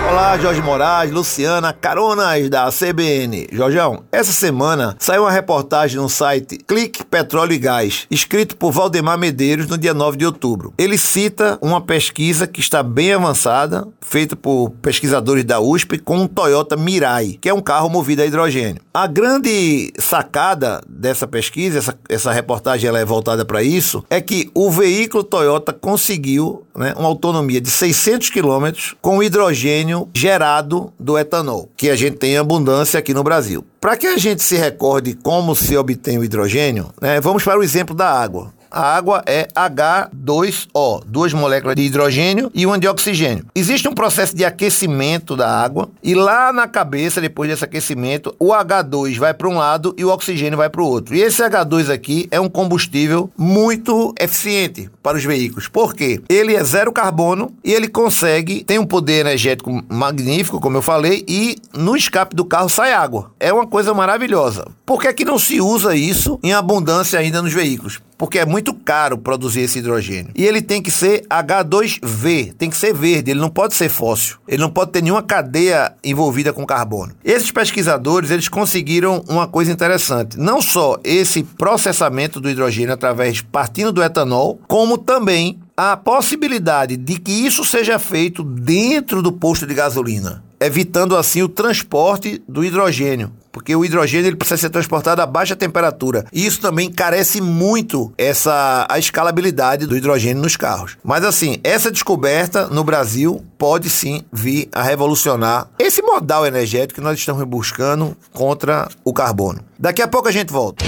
Olá, 0.09 0.39
Jorge 0.39 0.59
Moraes, 0.59 1.11
Luciana, 1.11 1.71
caronas 1.71 2.49
da 2.49 2.71
CBN. 2.71 3.47
Jorgeão, 3.51 4.03
essa 4.11 4.31
semana 4.31 4.95
saiu 4.97 5.21
uma 5.21 5.31
reportagem 5.31 5.97
no 5.97 6.09
site 6.09 6.57
Clique 6.57 7.05
Petróleo 7.09 7.53
e 7.53 7.57
Gás, 7.57 8.05
escrito 8.09 8.55
por 8.55 8.71
Valdemar 8.71 9.17
Medeiros 9.17 9.67
no 9.67 9.77
dia 9.77 9.93
9 9.93 10.17
de 10.17 10.25
outubro. 10.25 10.73
Ele 10.77 10.97
cita 10.97 11.57
uma 11.61 11.81
pesquisa 11.81 12.45
que 12.45 12.59
está 12.59 12.83
bem 12.83 13.13
avançada, 13.13 13.87
feita 14.01 14.35
por 14.35 14.69
pesquisadores 14.81 15.43
da 15.43 15.59
USP 15.59 15.97
com 15.97 16.17
um 16.17 16.27
Toyota 16.27 16.77
Mirai, 16.77 17.37
que 17.41 17.49
é 17.49 17.53
um 17.53 17.61
carro 17.61 17.89
movido 17.89 18.21
a 18.21 18.25
hidrogênio. 18.25 18.81
A 18.93 19.07
grande 19.07 19.91
sacada 19.97 20.81
dessa 20.87 21.27
pesquisa, 21.27 21.79
essa, 21.79 21.99
essa 22.07 22.31
reportagem 22.31 22.87
ela 22.87 22.99
é 22.99 23.05
voltada 23.05 23.43
para 23.43 23.63
isso, 23.63 24.03
é 24.09 24.21
que 24.21 24.49
o 24.53 24.69
veículo 24.69 25.23
Toyota 25.23 25.73
conseguiu 25.73 26.63
né, 26.75 26.93
uma 26.97 27.07
autonomia 27.07 27.59
de 27.59 27.69
600 27.69 28.29
quilômetros 28.29 28.95
com 29.01 29.21
hidrogênio 29.21 30.09
gerado 30.13 30.93
do 30.99 31.17
etanol, 31.17 31.69
que 31.75 31.89
a 31.89 31.95
gente 31.95 32.17
tem 32.17 32.37
abundância 32.37 32.99
aqui 32.99 33.13
no 33.13 33.23
Brasil. 33.23 33.65
Para 33.79 33.95
que 33.95 34.07
a 34.07 34.17
gente 34.17 34.43
se 34.43 34.57
recorde 34.57 35.13
como 35.13 35.55
se 35.55 35.77
obtém 35.77 36.17
o 36.17 36.23
hidrogênio, 36.23 36.93
né, 37.01 37.21
vamos 37.21 37.43
para 37.43 37.59
o 37.59 37.63
exemplo 37.63 37.95
da 37.95 38.09
água 38.11 38.51
a 38.71 38.95
água 38.95 39.23
é 39.25 39.47
H2O, 39.55 41.03
duas 41.05 41.33
moléculas 41.33 41.75
de 41.75 41.83
hidrogênio 41.83 42.51
e 42.53 42.65
uma 42.65 42.77
de 42.77 42.87
oxigênio. 42.87 43.45
Existe 43.55 43.87
um 43.87 43.93
processo 43.93 44.35
de 44.35 44.45
aquecimento 44.45 45.35
da 45.35 45.49
água 45.49 45.89
e 46.03 46.13
lá 46.13 46.53
na 46.53 46.67
cabeça, 46.67 47.21
depois 47.21 47.49
desse 47.49 47.63
aquecimento, 47.63 48.35
o 48.39 48.49
H2 48.49 49.17
vai 49.17 49.33
para 49.33 49.47
um 49.47 49.57
lado 49.57 49.93
e 49.97 50.05
o 50.05 50.09
oxigênio 50.09 50.57
vai 50.57 50.69
para 50.69 50.81
o 50.81 50.87
outro. 50.87 51.15
E 51.15 51.21
esse 51.21 51.41
H2 51.41 51.91
aqui 51.91 52.27
é 52.31 52.39
um 52.39 52.49
combustível 52.49 53.29
muito 53.37 54.13
eficiente 54.19 54.89
para 55.01 55.17
os 55.17 55.23
veículos. 55.23 55.67
Por 55.67 55.93
quê? 55.93 56.21
Ele 56.29 56.55
é 56.55 56.63
zero 56.63 56.91
carbono 56.91 57.53
e 57.63 57.73
ele 57.73 57.87
consegue, 57.87 58.63
tem 58.63 58.79
um 58.79 58.85
poder 58.85 59.21
energético 59.21 59.83
magnífico, 59.89 60.59
como 60.59 60.77
eu 60.77 60.81
falei, 60.81 61.25
e 61.27 61.55
no 61.73 61.95
escape 61.95 62.35
do 62.35 62.45
carro 62.45 62.69
sai 62.69 62.93
água. 62.93 63.31
É 63.39 63.51
uma 63.51 63.67
coisa 63.67 63.93
maravilhosa. 63.93 64.67
Por 64.85 65.01
que, 65.01 65.07
é 65.07 65.13
que 65.13 65.25
não 65.25 65.39
se 65.39 65.61
usa 65.61 65.95
isso 65.95 66.39
em 66.43 66.53
abundância 66.53 67.19
ainda 67.19 67.41
nos 67.41 67.53
veículos? 67.53 67.99
Porque 68.19 68.37
é 68.37 68.45
muito 68.45 68.73
caro 68.73 69.17
produzir 69.17 69.61
esse 69.61 69.79
hidrogênio. 69.79 70.31
E 70.35 70.45
ele 70.45 70.61
tem 70.61 70.81
que 70.81 70.91
ser 70.91 71.25
H2V, 71.29 72.53
tem 72.53 72.69
que 72.69 72.75
ser 72.75 72.93
verde, 72.93 73.31
ele 73.31 73.39
não 73.39 73.49
pode 73.49 73.73
ser 73.73 73.87
fóssil. 73.87 74.35
Ele 74.45 74.61
não 74.61 74.69
pode 74.69 74.91
ter 74.91 75.01
nenhuma 75.01 75.23
cadeia 75.23 75.93
envolvida 76.03 76.51
com 76.51 76.65
carbono. 76.65 77.13
Esses 77.23 77.49
pesquisadores, 77.49 78.29
eles 78.29 78.49
conseguiram 78.49 79.23
uma 79.29 79.47
coisa 79.47 79.71
interessante. 79.71 80.37
Não 80.37 80.61
só 80.61 80.97
esse 81.01 81.43
processamento 81.43 82.41
do 82.41 82.49
hidrogênio 82.49 82.93
através 82.93 83.39
partindo 83.39 83.93
do 83.93 84.03
etanol, 84.03 84.59
como 84.67 84.97
também 84.97 85.57
a 85.81 85.95
possibilidade 85.95 86.97
de 86.97 87.17
que 87.17 87.31
isso 87.31 87.63
seja 87.63 87.97
feito 87.97 88.43
dentro 88.43 89.21
do 89.21 89.31
posto 89.31 89.65
de 89.65 89.73
gasolina, 89.73 90.43
evitando 90.59 91.15
assim 91.15 91.41
o 91.41 91.47
transporte 91.47 92.43
do 92.45 92.65
hidrogênio 92.65 93.31
porque 93.51 93.75
o 93.75 93.83
hidrogênio 93.83 94.27
ele 94.27 94.35
precisa 94.35 94.61
ser 94.61 94.69
transportado 94.69 95.21
a 95.21 95.25
baixa 95.25 95.55
temperatura. 95.55 96.25
E 96.31 96.45
isso 96.45 96.61
também 96.61 96.89
carece 96.89 97.41
muito 97.41 98.13
essa 98.15 98.85
a 98.87 98.99
escalabilidade 98.99 99.87
do 99.87 99.97
hidrogênio 99.97 100.41
nos 100.41 100.55
carros. 100.55 100.97
Mas 101.03 101.25
assim, 101.25 101.57
essa 101.63 101.91
descoberta 101.91 102.67
no 102.67 102.83
Brasil 102.83 103.43
pode 103.57 103.89
sim 103.89 104.23
vir 104.31 104.69
a 104.71 104.83
revolucionar 104.83 105.67
esse 105.79 106.01
modal 106.01 106.45
energético 106.45 107.01
que 107.01 107.03
nós 107.03 107.17
estamos 107.17 107.43
buscando 107.43 108.15
contra 108.31 108.87
o 109.03 109.11
carbono. 109.11 109.61
Daqui 109.79 110.01
a 110.01 110.07
pouco 110.07 110.29
a 110.29 110.31
gente 110.31 110.53
volta. 110.53 110.85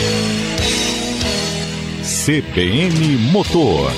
CBN 2.03 3.17
Motor. 3.31 3.91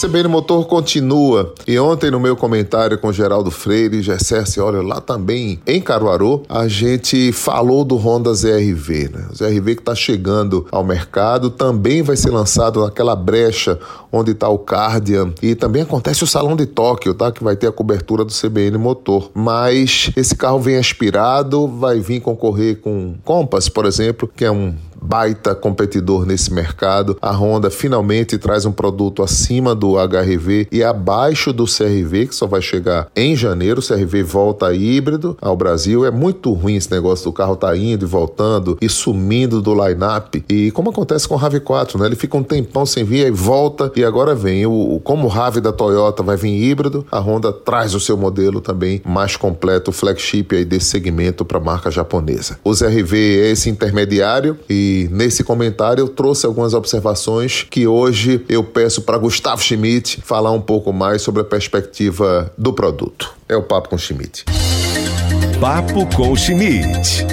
CBN 0.00 0.28
Motor 0.28 0.64
continua. 0.66 1.52
E 1.66 1.76
ontem, 1.76 2.08
no 2.08 2.20
meu 2.20 2.36
comentário 2.36 2.96
com 2.98 3.12
Geraldo 3.12 3.50
Freire 3.50 4.00
Gercerce, 4.00 4.60
olha, 4.60 4.80
lá 4.80 5.00
também 5.00 5.58
em 5.66 5.80
Caruaru, 5.80 6.44
a 6.48 6.68
gente 6.68 7.32
falou 7.32 7.84
do 7.84 7.96
Honda 7.96 8.32
ZRV, 8.32 9.10
né? 9.12 9.26
O 9.28 9.34
ZRV 9.34 9.74
que 9.74 9.82
está 9.82 9.96
chegando 9.96 10.68
ao 10.70 10.84
mercado 10.84 11.50
também 11.50 12.00
vai 12.00 12.16
ser 12.16 12.30
lançado 12.30 12.84
naquela 12.84 13.16
brecha 13.16 13.76
onde 14.12 14.30
está 14.30 14.48
o 14.48 14.58
Cardian. 14.58 15.32
E 15.42 15.56
também 15.56 15.82
acontece 15.82 16.22
o 16.22 16.28
Salão 16.28 16.54
de 16.54 16.66
Tóquio, 16.66 17.12
tá? 17.12 17.32
Que 17.32 17.42
vai 17.42 17.56
ter 17.56 17.66
a 17.66 17.72
cobertura 17.72 18.24
do 18.24 18.32
CBN 18.32 18.78
Motor. 18.78 19.32
Mas 19.34 20.12
esse 20.16 20.36
carro 20.36 20.60
vem 20.60 20.76
aspirado, 20.76 21.66
vai 21.66 21.98
vir 21.98 22.20
concorrer 22.20 22.76
com 22.80 23.16
Compass, 23.24 23.68
por 23.68 23.84
exemplo, 23.84 24.30
que 24.32 24.44
é 24.44 24.50
um 24.50 24.76
baita 25.00 25.54
competidor 25.54 26.26
nesse 26.26 26.52
mercado. 26.52 27.16
A 27.20 27.32
Honda 27.32 27.70
finalmente 27.70 28.38
traz 28.38 28.64
um 28.64 28.72
produto 28.72 29.22
acima 29.22 29.74
do 29.74 29.94
HRV 29.96 30.68
e 30.70 30.82
abaixo 30.82 31.52
do 31.52 31.64
CRV, 31.64 32.26
que 32.26 32.34
só 32.34 32.46
vai 32.46 32.60
chegar 32.60 33.08
em 33.14 33.36
janeiro. 33.36 33.80
O 33.80 33.86
CRV 33.86 34.22
volta 34.22 34.74
híbrido 34.74 35.36
ao 35.40 35.56
Brasil. 35.56 36.04
É 36.04 36.10
muito 36.10 36.52
ruim 36.52 36.76
esse 36.76 36.90
negócio 36.90 37.24
do 37.24 37.32
carro 37.32 37.56
tá 37.56 37.76
indo 37.76 38.04
e 38.04 38.08
voltando 38.08 38.76
e 38.80 38.88
sumindo 38.88 39.62
do 39.62 39.74
line-up. 39.74 40.44
E 40.48 40.70
como 40.72 40.90
acontece 40.90 41.28
com 41.28 41.34
o 41.34 41.38
RAV4, 41.38 41.98
né? 41.98 42.06
Ele 42.06 42.16
fica 42.16 42.36
um 42.36 42.42
tempão 42.42 42.84
sem 42.84 43.04
vir 43.04 43.26
e 43.26 43.30
volta 43.30 43.90
e 43.96 44.04
agora 44.04 44.34
vem. 44.34 44.66
O, 44.66 45.00
como 45.02 45.26
o 45.26 45.30
RAV 45.30 45.60
da 45.60 45.72
Toyota 45.72 46.22
vai 46.22 46.36
vir 46.36 46.70
híbrido, 46.70 47.06
a 47.10 47.18
Honda 47.18 47.52
traz 47.52 47.94
o 47.94 48.00
seu 48.00 48.16
modelo 48.16 48.60
também 48.60 49.00
mais 49.04 49.36
completo, 49.36 49.92
flagship 49.92 50.48
aí 50.52 50.64
desse 50.64 50.86
segmento 50.86 51.44
para 51.44 51.58
a 51.58 51.60
marca 51.60 51.90
japonesa. 51.90 52.58
O 52.64 52.72
ZRV 52.72 53.16
é 53.16 53.50
esse 53.50 53.70
intermediário 53.70 54.58
e 54.68 54.87
nesse 55.10 55.44
comentário 55.44 56.02
eu 56.02 56.08
trouxe 56.08 56.46
algumas 56.46 56.74
observações 56.74 57.66
que 57.68 57.86
hoje 57.86 58.44
eu 58.48 58.62
peço 58.64 59.02
para 59.02 59.18
Gustavo 59.18 59.62
Schmidt 59.62 60.20
falar 60.22 60.52
um 60.52 60.60
pouco 60.60 60.92
mais 60.92 61.22
sobre 61.22 61.42
a 61.42 61.44
perspectiva 61.44 62.52
do 62.56 62.72
produto. 62.72 63.34
É 63.48 63.56
o 63.56 63.62
Papo 63.62 63.88
com 63.88 63.98
Schmidt. 63.98 64.44
Papo 65.60 66.06
com 66.14 66.34
Schmidt. 66.36 67.26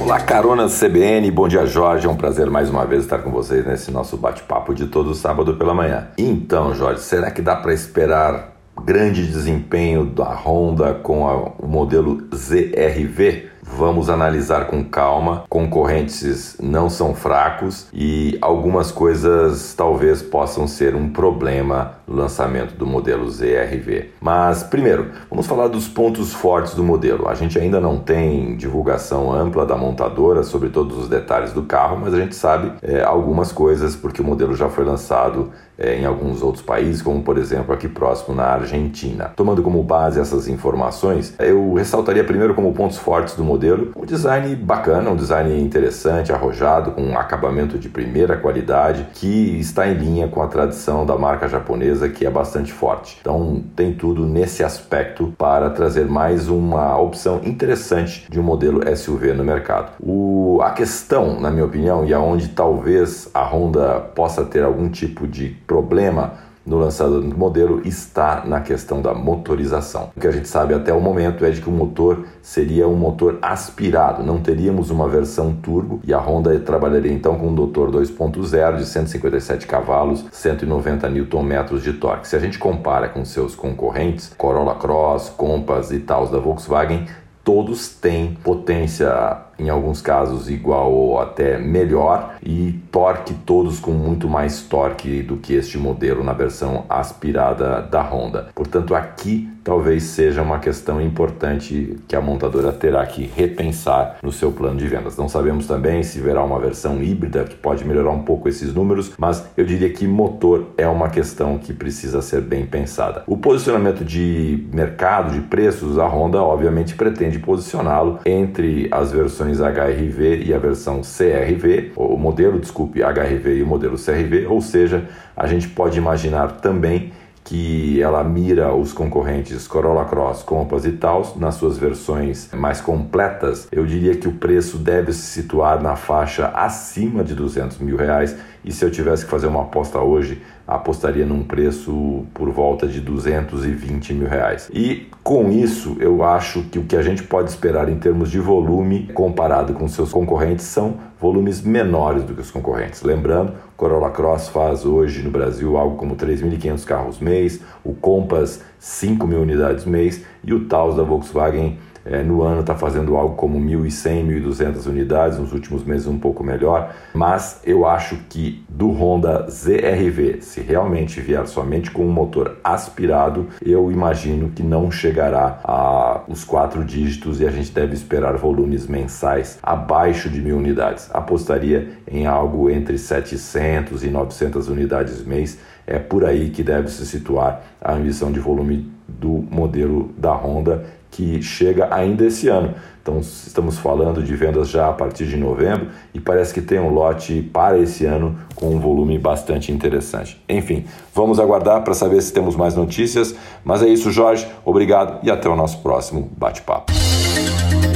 Olá, 0.00 0.20
carona 0.20 0.68
CBN, 0.68 1.30
bom 1.30 1.46
dia 1.46 1.66
Jorge, 1.66 2.06
é 2.06 2.10
um 2.10 2.16
prazer 2.16 2.50
mais 2.50 2.70
uma 2.70 2.86
vez 2.86 3.04
estar 3.04 3.18
com 3.18 3.30
vocês 3.30 3.66
nesse 3.66 3.90
nosso 3.90 4.16
bate-papo 4.16 4.74
de 4.74 4.86
todo 4.86 5.14
sábado 5.14 5.54
pela 5.56 5.74
manhã. 5.74 6.08
Então, 6.16 6.74
Jorge, 6.74 7.02
será 7.02 7.30
que 7.30 7.42
dá 7.42 7.54
para 7.56 7.74
esperar 7.74 8.56
grande 8.84 9.26
desempenho 9.26 10.06
da 10.06 10.34
Honda 10.34 10.94
com 10.94 11.28
a, 11.28 11.34
o 11.58 11.66
modelo 11.66 12.26
ZRV? 12.34 13.48
Vamos 13.76 14.08
analisar 14.08 14.66
com 14.66 14.82
calma. 14.82 15.44
Concorrentes 15.48 16.56
não 16.60 16.88
são 16.88 17.14
fracos 17.14 17.86
e 17.92 18.38
algumas 18.40 18.90
coisas 18.90 19.74
talvez 19.74 20.22
possam 20.22 20.66
ser 20.66 20.94
um 20.94 21.10
problema 21.10 21.97
lançamento 22.14 22.74
do 22.74 22.86
modelo 22.86 23.28
ZRV. 23.30 24.10
Mas 24.20 24.62
primeiro, 24.62 25.08
vamos 25.30 25.46
falar 25.46 25.68
dos 25.68 25.88
pontos 25.88 26.32
fortes 26.32 26.74
do 26.74 26.82
modelo. 26.82 27.28
A 27.28 27.34
gente 27.34 27.58
ainda 27.58 27.80
não 27.80 27.98
tem 27.98 28.56
divulgação 28.56 29.32
ampla 29.32 29.66
da 29.66 29.76
montadora 29.76 30.42
sobre 30.42 30.68
todos 30.68 30.96
os 30.96 31.08
detalhes 31.08 31.52
do 31.52 31.62
carro, 31.62 31.98
mas 32.00 32.14
a 32.14 32.18
gente 32.18 32.34
sabe 32.34 32.72
é, 32.82 33.02
algumas 33.02 33.52
coisas 33.52 33.96
porque 33.96 34.22
o 34.22 34.24
modelo 34.24 34.54
já 34.54 34.68
foi 34.68 34.84
lançado 34.84 35.50
é, 35.78 35.96
em 35.96 36.04
alguns 36.04 36.42
outros 36.42 36.62
países, 36.62 37.00
como 37.00 37.22
por 37.22 37.38
exemplo 37.38 37.72
aqui 37.72 37.88
próximo 37.88 38.34
na 38.34 38.44
Argentina. 38.44 39.32
Tomando 39.36 39.62
como 39.62 39.82
base 39.82 40.20
essas 40.20 40.48
informações, 40.48 41.34
eu 41.38 41.74
ressaltaria 41.74 42.24
primeiro 42.24 42.54
como 42.54 42.72
pontos 42.72 42.98
fortes 42.98 43.34
do 43.34 43.44
modelo 43.44 43.92
um 43.96 44.04
design 44.04 44.54
bacana, 44.56 45.10
um 45.10 45.16
design 45.16 45.60
interessante, 45.60 46.32
arrojado, 46.32 46.92
com 46.92 47.02
um 47.02 47.18
acabamento 47.18 47.78
de 47.78 47.88
primeira 47.88 48.36
qualidade 48.36 49.06
que 49.14 49.58
está 49.58 49.86
em 49.88 49.94
linha 49.94 50.28
com 50.28 50.42
a 50.42 50.48
tradição 50.48 51.06
da 51.06 51.16
marca 51.16 51.48
japonesa 51.48 51.97
que 52.06 52.26
é 52.26 52.30
bastante 52.30 52.70
forte. 52.70 53.16
Então 53.18 53.64
tem 53.74 53.94
tudo 53.94 54.26
nesse 54.26 54.62
aspecto 54.62 55.32
para 55.38 55.70
trazer 55.70 56.06
mais 56.06 56.48
uma 56.50 56.98
opção 56.98 57.40
interessante 57.42 58.26
de 58.30 58.38
um 58.38 58.42
modelo 58.42 58.82
SUV 58.94 59.32
no 59.32 59.42
mercado. 59.42 59.92
O, 59.98 60.60
a 60.62 60.70
questão, 60.72 61.40
na 61.40 61.50
minha 61.50 61.64
opinião, 61.64 62.04
e 62.04 62.12
aonde 62.12 62.48
talvez 62.48 63.30
a 63.32 63.42
Honda 63.42 64.00
possa 64.14 64.44
ter 64.44 64.62
algum 64.62 64.90
tipo 64.90 65.26
de 65.26 65.48
problema 65.66 66.46
no 66.68 66.78
lançador 66.78 67.22
do 67.22 67.36
modelo 67.36 67.80
está 67.84 68.44
na 68.44 68.60
questão 68.60 69.00
da 69.00 69.14
motorização. 69.14 70.10
O 70.14 70.20
que 70.20 70.26
a 70.26 70.30
gente 70.30 70.46
sabe 70.46 70.74
até 70.74 70.92
o 70.92 71.00
momento 71.00 71.44
é 71.44 71.50
de 71.50 71.62
que 71.62 71.68
o 71.68 71.72
motor 71.72 72.26
seria 72.42 72.86
um 72.86 72.94
motor 72.94 73.38
aspirado, 73.40 74.22
não 74.22 74.38
teríamos 74.38 74.90
uma 74.90 75.08
versão 75.08 75.54
turbo 75.54 76.00
e 76.04 76.12
a 76.12 76.18
Honda 76.18 76.58
trabalharia 76.60 77.12
então 77.12 77.38
com 77.38 77.46
um 77.46 77.52
motor 77.52 77.90
2.0 77.90 78.76
de 78.76 78.84
157 78.84 79.66
cavalos, 79.66 80.26
190 80.30 81.08
Nm 81.08 81.80
de 81.80 81.94
torque. 81.94 82.28
Se 82.28 82.36
a 82.36 82.38
gente 82.38 82.58
compara 82.58 83.08
com 83.08 83.24
seus 83.24 83.54
concorrentes, 83.54 84.34
Corolla 84.36 84.74
Cross, 84.74 85.30
Compass 85.30 85.90
e 85.90 86.00
tal 86.00 86.26
da 86.26 86.38
Volkswagen, 86.38 87.06
todos 87.42 87.88
têm 87.88 88.34
potência 88.44 89.47
em 89.58 89.68
alguns 89.68 90.00
casos 90.00 90.48
igual 90.48 90.92
ou 90.92 91.20
até 91.20 91.58
melhor, 91.58 92.36
e 92.42 92.80
torque 92.92 93.34
todos 93.34 93.80
com 93.80 93.90
muito 93.90 94.28
mais 94.28 94.62
torque 94.62 95.22
do 95.22 95.36
que 95.36 95.54
este 95.54 95.78
modelo 95.78 96.22
na 96.22 96.32
versão 96.32 96.84
aspirada 96.88 97.82
da 97.82 98.02
Honda. 98.02 98.48
Portanto, 98.54 98.94
aqui 98.94 99.48
talvez 99.68 100.04
seja 100.04 100.40
uma 100.40 100.58
questão 100.58 100.98
importante 100.98 101.98
que 102.08 102.16
a 102.16 102.22
montadora 102.22 102.72
terá 102.72 103.04
que 103.04 103.26
repensar 103.26 104.16
no 104.22 104.32
seu 104.32 104.50
plano 104.50 104.78
de 104.78 104.86
vendas. 104.86 105.14
Não 105.18 105.28
sabemos 105.28 105.66
também 105.66 106.02
se 106.02 106.20
verá 106.20 106.42
uma 106.42 106.58
versão 106.58 107.02
híbrida 107.02 107.44
que 107.44 107.54
pode 107.54 107.84
melhorar 107.84 108.10
um 108.10 108.22
pouco 108.22 108.48
esses 108.48 108.72
números, 108.72 109.12
mas 109.18 109.46
eu 109.58 109.66
diria 109.66 109.90
que 109.90 110.06
motor 110.06 110.68
é 110.78 110.88
uma 110.88 111.10
questão 111.10 111.58
que 111.58 111.74
precisa 111.74 112.22
ser 112.22 112.40
bem 112.40 112.64
pensada. 112.64 113.24
O 113.26 113.36
posicionamento 113.36 114.04
de 114.04 114.66
mercado, 114.72 115.34
de 115.34 115.40
preços, 115.42 115.98
a 115.98 116.06
Honda 116.06 116.42
obviamente 116.42 116.94
pretende 116.94 117.38
posicioná-lo 117.38 118.20
entre 118.24 118.88
as 118.90 119.12
versões 119.12 119.47
versões 119.48 119.60
HRV 119.60 120.44
e 120.44 120.54
a 120.54 120.58
versão 120.58 121.00
CRV, 121.00 121.92
o 121.96 122.16
modelo, 122.16 122.58
desculpe, 122.58 123.00
HRV 123.00 123.56
e 123.56 123.62
o 123.62 123.66
modelo 123.66 123.96
CRV, 123.96 124.46
ou 124.46 124.60
seja, 124.60 125.08
a 125.36 125.46
gente 125.46 125.68
pode 125.68 125.98
imaginar 125.98 126.60
também 126.60 127.12
que 127.44 128.02
ela 128.02 128.22
mira 128.22 128.74
os 128.74 128.92
concorrentes 128.92 129.66
Corolla 129.66 130.04
Cross, 130.04 130.42
Compass 130.42 130.84
e 130.84 130.92
Taos 130.92 131.34
nas 131.34 131.54
suas 131.54 131.78
versões 131.78 132.50
mais 132.52 132.78
completas, 132.78 133.66
eu 133.72 133.86
diria 133.86 134.14
que 134.14 134.28
o 134.28 134.32
preço 134.32 134.76
deve 134.76 135.14
se 135.14 135.22
situar 135.22 135.82
na 135.82 135.96
faixa 135.96 136.48
acima 136.48 137.24
de 137.24 137.34
200 137.34 137.78
mil 137.78 137.96
reais 137.96 138.36
e 138.62 138.70
se 138.70 138.84
eu 138.84 138.90
tivesse 138.90 139.24
que 139.24 139.30
fazer 139.30 139.46
uma 139.46 139.62
aposta 139.62 139.98
hoje, 139.98 140.42
apostaria 140.68 141.24
num 141.24 141.42
preço 141.42 142.26
por 142.34 142.50
volta 142.50 142.86
de 142.86 143.00
220 143.00 144.12
mil 144.12 144.28
reais. 144.28 144.68
E 144.70 145.08
com 145.24 145.50
isso, 145.50 145.96
eu 145.98 146.22
acho 146.22 146.62
que 146.64 146.78
o 146.78 146.84
que 146.84 146.94
a 146.94 147.00
gente 147.00 147.22
pode 147.22 147.48
esperar 147.48 147.88
em 147.88 147.98
termos 147.98 148.30
de 148.30 148.38
volume 148.38 149.08
comparado 149.14 149.72
com 149.72 149.88
seus 149.88 150.12
concorrentes 150.12 150.66
são 150.66 150.98
volumes 151.18 151.62
menores 151.62 152.22
do 152.22 152.34
que 152.34 152.42
os 152.42 152.50
concorrentes. 152.50 153.02
Lembrando, 153.02 153.54
Corolla 153.78 154.10
Cross 154.10 154.50
faz 154.50 154.84
hoje 154.84 155.22
no 155.22 155.30
Brasil 155.30 155.78
algo 155.78 155.96
como 155.96 156.14
3.500 156.16 156.84
carros 156.84 157.18
mês, 157.18 157.60
o 157.82 157.94
Compass 157.94 158.62
5 158.78 159.26
mil 159.26 159.40
unidades 159.40 159.86
mês 159.86 160.22
e 160.44 160.52
o 160.52 160.66
Taos 160.66 160.96
da 160.96 161.02
Volkswagen 161.02 161.78
é, 162.10 162.22
no 162.22 162.42
ano 162.42 162.62
está 162.62 162.74
fazendo 162.74 163.16
algo 163.16 163.34
como 163.36 163.60
1.100, 163.60 164.42
1.200 164.42 164.86
unidades, 164.86 165.38
nos 165.38 165.52
últimos 165.52 165.84
meses 165.84 166.06
um 166.06 166.18
pouco 166.18 166.42
melhor, 166.42 166.94
mas 167.14 167.60
eu 167.64 167.86
acho 167.86 168.16
que 168.28 168.64
do 168.68 168.90
Honda 168.90 169.46
ZRV, 169.50 170.40
se 170.40 170.60
realmente 170.60 171.20
vier 171.20 171.46
somente 171.46 171.90
com 171.90 172.06
um 172.06 172.10
motor 172.10 172.56
aspirado, 172.64 173.48
eu 173.60 173.92
imagino 173.92 174.48
que 174.48 174.62
não 174.62 174.90
chegará 174.90 175.60
a 175.62 176.22
os 176.26 176.44
quatro 176.44 176.84
dígitos 176.84 177.40
e 177.40 177.46
a 177.46 177.50
gente 177.50 177.70
deve 177.70 177.94
esperar 177.94 178.36
volumes 178.36 178.86
mensais 178.86 179.58
abaixo 179.62 180.28
de 180.28 180.40
mil 180.40 180.56
unidades. 180.56 181.10
Apostaria 181.12 181.88
em 182.06 182.26
algo 182.26 182.70
entre 182.70 182.96
700 182.96 184.04
e 184.04 184.08
900 184.08 184.68
unidades 184.68 185.24
mês, 185.24 185.58
é 185.86 185.98
por 185.98 186.24
aí 186.24 186.50
que 186.50 186.62
deve 186.62 186.88
se 186.88 187.06
situar 187.06 187.62
a 187.80 187.94
ambição 187.94 188.32
de 188.32 188.40
volume 188.40 188.90
do 189.08 189.44
modelo 189.50 190.10
da 190.18 190.32
Honda 190.32 190.84
que 191.10 191.42
chega 191.42 191.88
ainda 191.94 192.26
esse 192.26 192.48
ano. 192.48 192.74
Então, 193.02 193.20
estamos 193.20 193.78
falando 193.78 194.22
de 194.22 194.36
vendas 194.36 194.68
já 194.68 194.88
a 194.88 194.92
partir 194.92 195.26
de 195.26 195.36
novembro 195.36 195.88
e 196.12 196.20
parece 196.20 196.52
que 196.52 196.60
tem 196.60 196.78
um 196.78 196.90
lote 196.90 197.40
para 197.40 197.78
esse 197.78 198.04
ano 198.04 198.38
com 198.54 198.74
um 198.74 198.78
volume 198.78 199.18
bastante 199.18 199.72
interessante. 199.72 200.38
Enfim, 200.46 200.84
vamos 201.14 201.40
aguardar 201.40 201.82
para 201.82 201.94
saber 201.94 202.20
se 202.20 202.32
temos 202.32 202.54
mais 202.54 202.74
notícias. 202.74 203.34
Mas 203.64 203.82
é 203.82 203.88
isso, 203.88 204.10
Jorge. 204.10 204.46
Obrigado 204.62 205.20
e 205.22 205.30
até 205.30 205.48
o 205.48 205.56
nosso 205.56 205.78
próximo 205.78 206.30
bate-papo. 206.36 206.92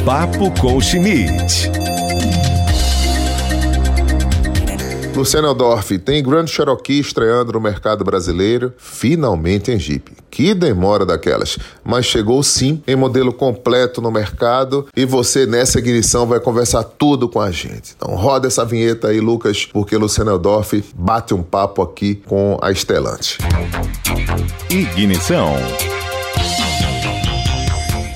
Papo 0.05 0.51
com 0.59 0.81
Schmidt. 0.81 2.02
Luciano 5.15 5.49
Eldorf, 5.49 5.99
tem 5.99 6.23
Grand 6.23 6.47
Cherokee 6.47 6.99
estreando 6.99 7.53
no 7.53 7.61
mercado 7.61 8.03
brasileiro, 8.03 8.73
finalmente 8.79 9.71
em 9.71 9.79
Jeep. 9.79 10.11
Que 10.31 10.55
demora 10.55 11.05
daquelas, 11.05 11.59
mas 11.85 12.07
chegou 12.07 12.43
sim 12.43 12.83
em 12.87 12.97
modelo 12.97 13.33
completo 13.33 14.01
no 14.01 14.11
mercado 14.11 14.89
e 14.97 15.05
você 15.05 15.45
nessa 15.45 15.79
ignição 15.79 16.27
vai 16.27 16.41
conversar 16.41 16.83
tudo 16.85 17.29
com 17.29 17.41
a 17.41 17.51
gente. 17.51 17.95
Então 17.95 18.15
roda 18.17 18.47
essa 18.49 18.65
vinheta 18.65 19.09
aí, 19.09 19.21
Lucas, 19.21 19.67
porque 19.67 19.97
Luciano 19.97 20.31
Eldorf 20.31 20.83
bate 20.95 21.35
um 21.35 21.43
papo 21.43 21.83
aqui 21.83 22.15
com 22.15 22.59
a 22.63 22.73
Estelante. 22.73 23.39
Ignição. 24.71 25.55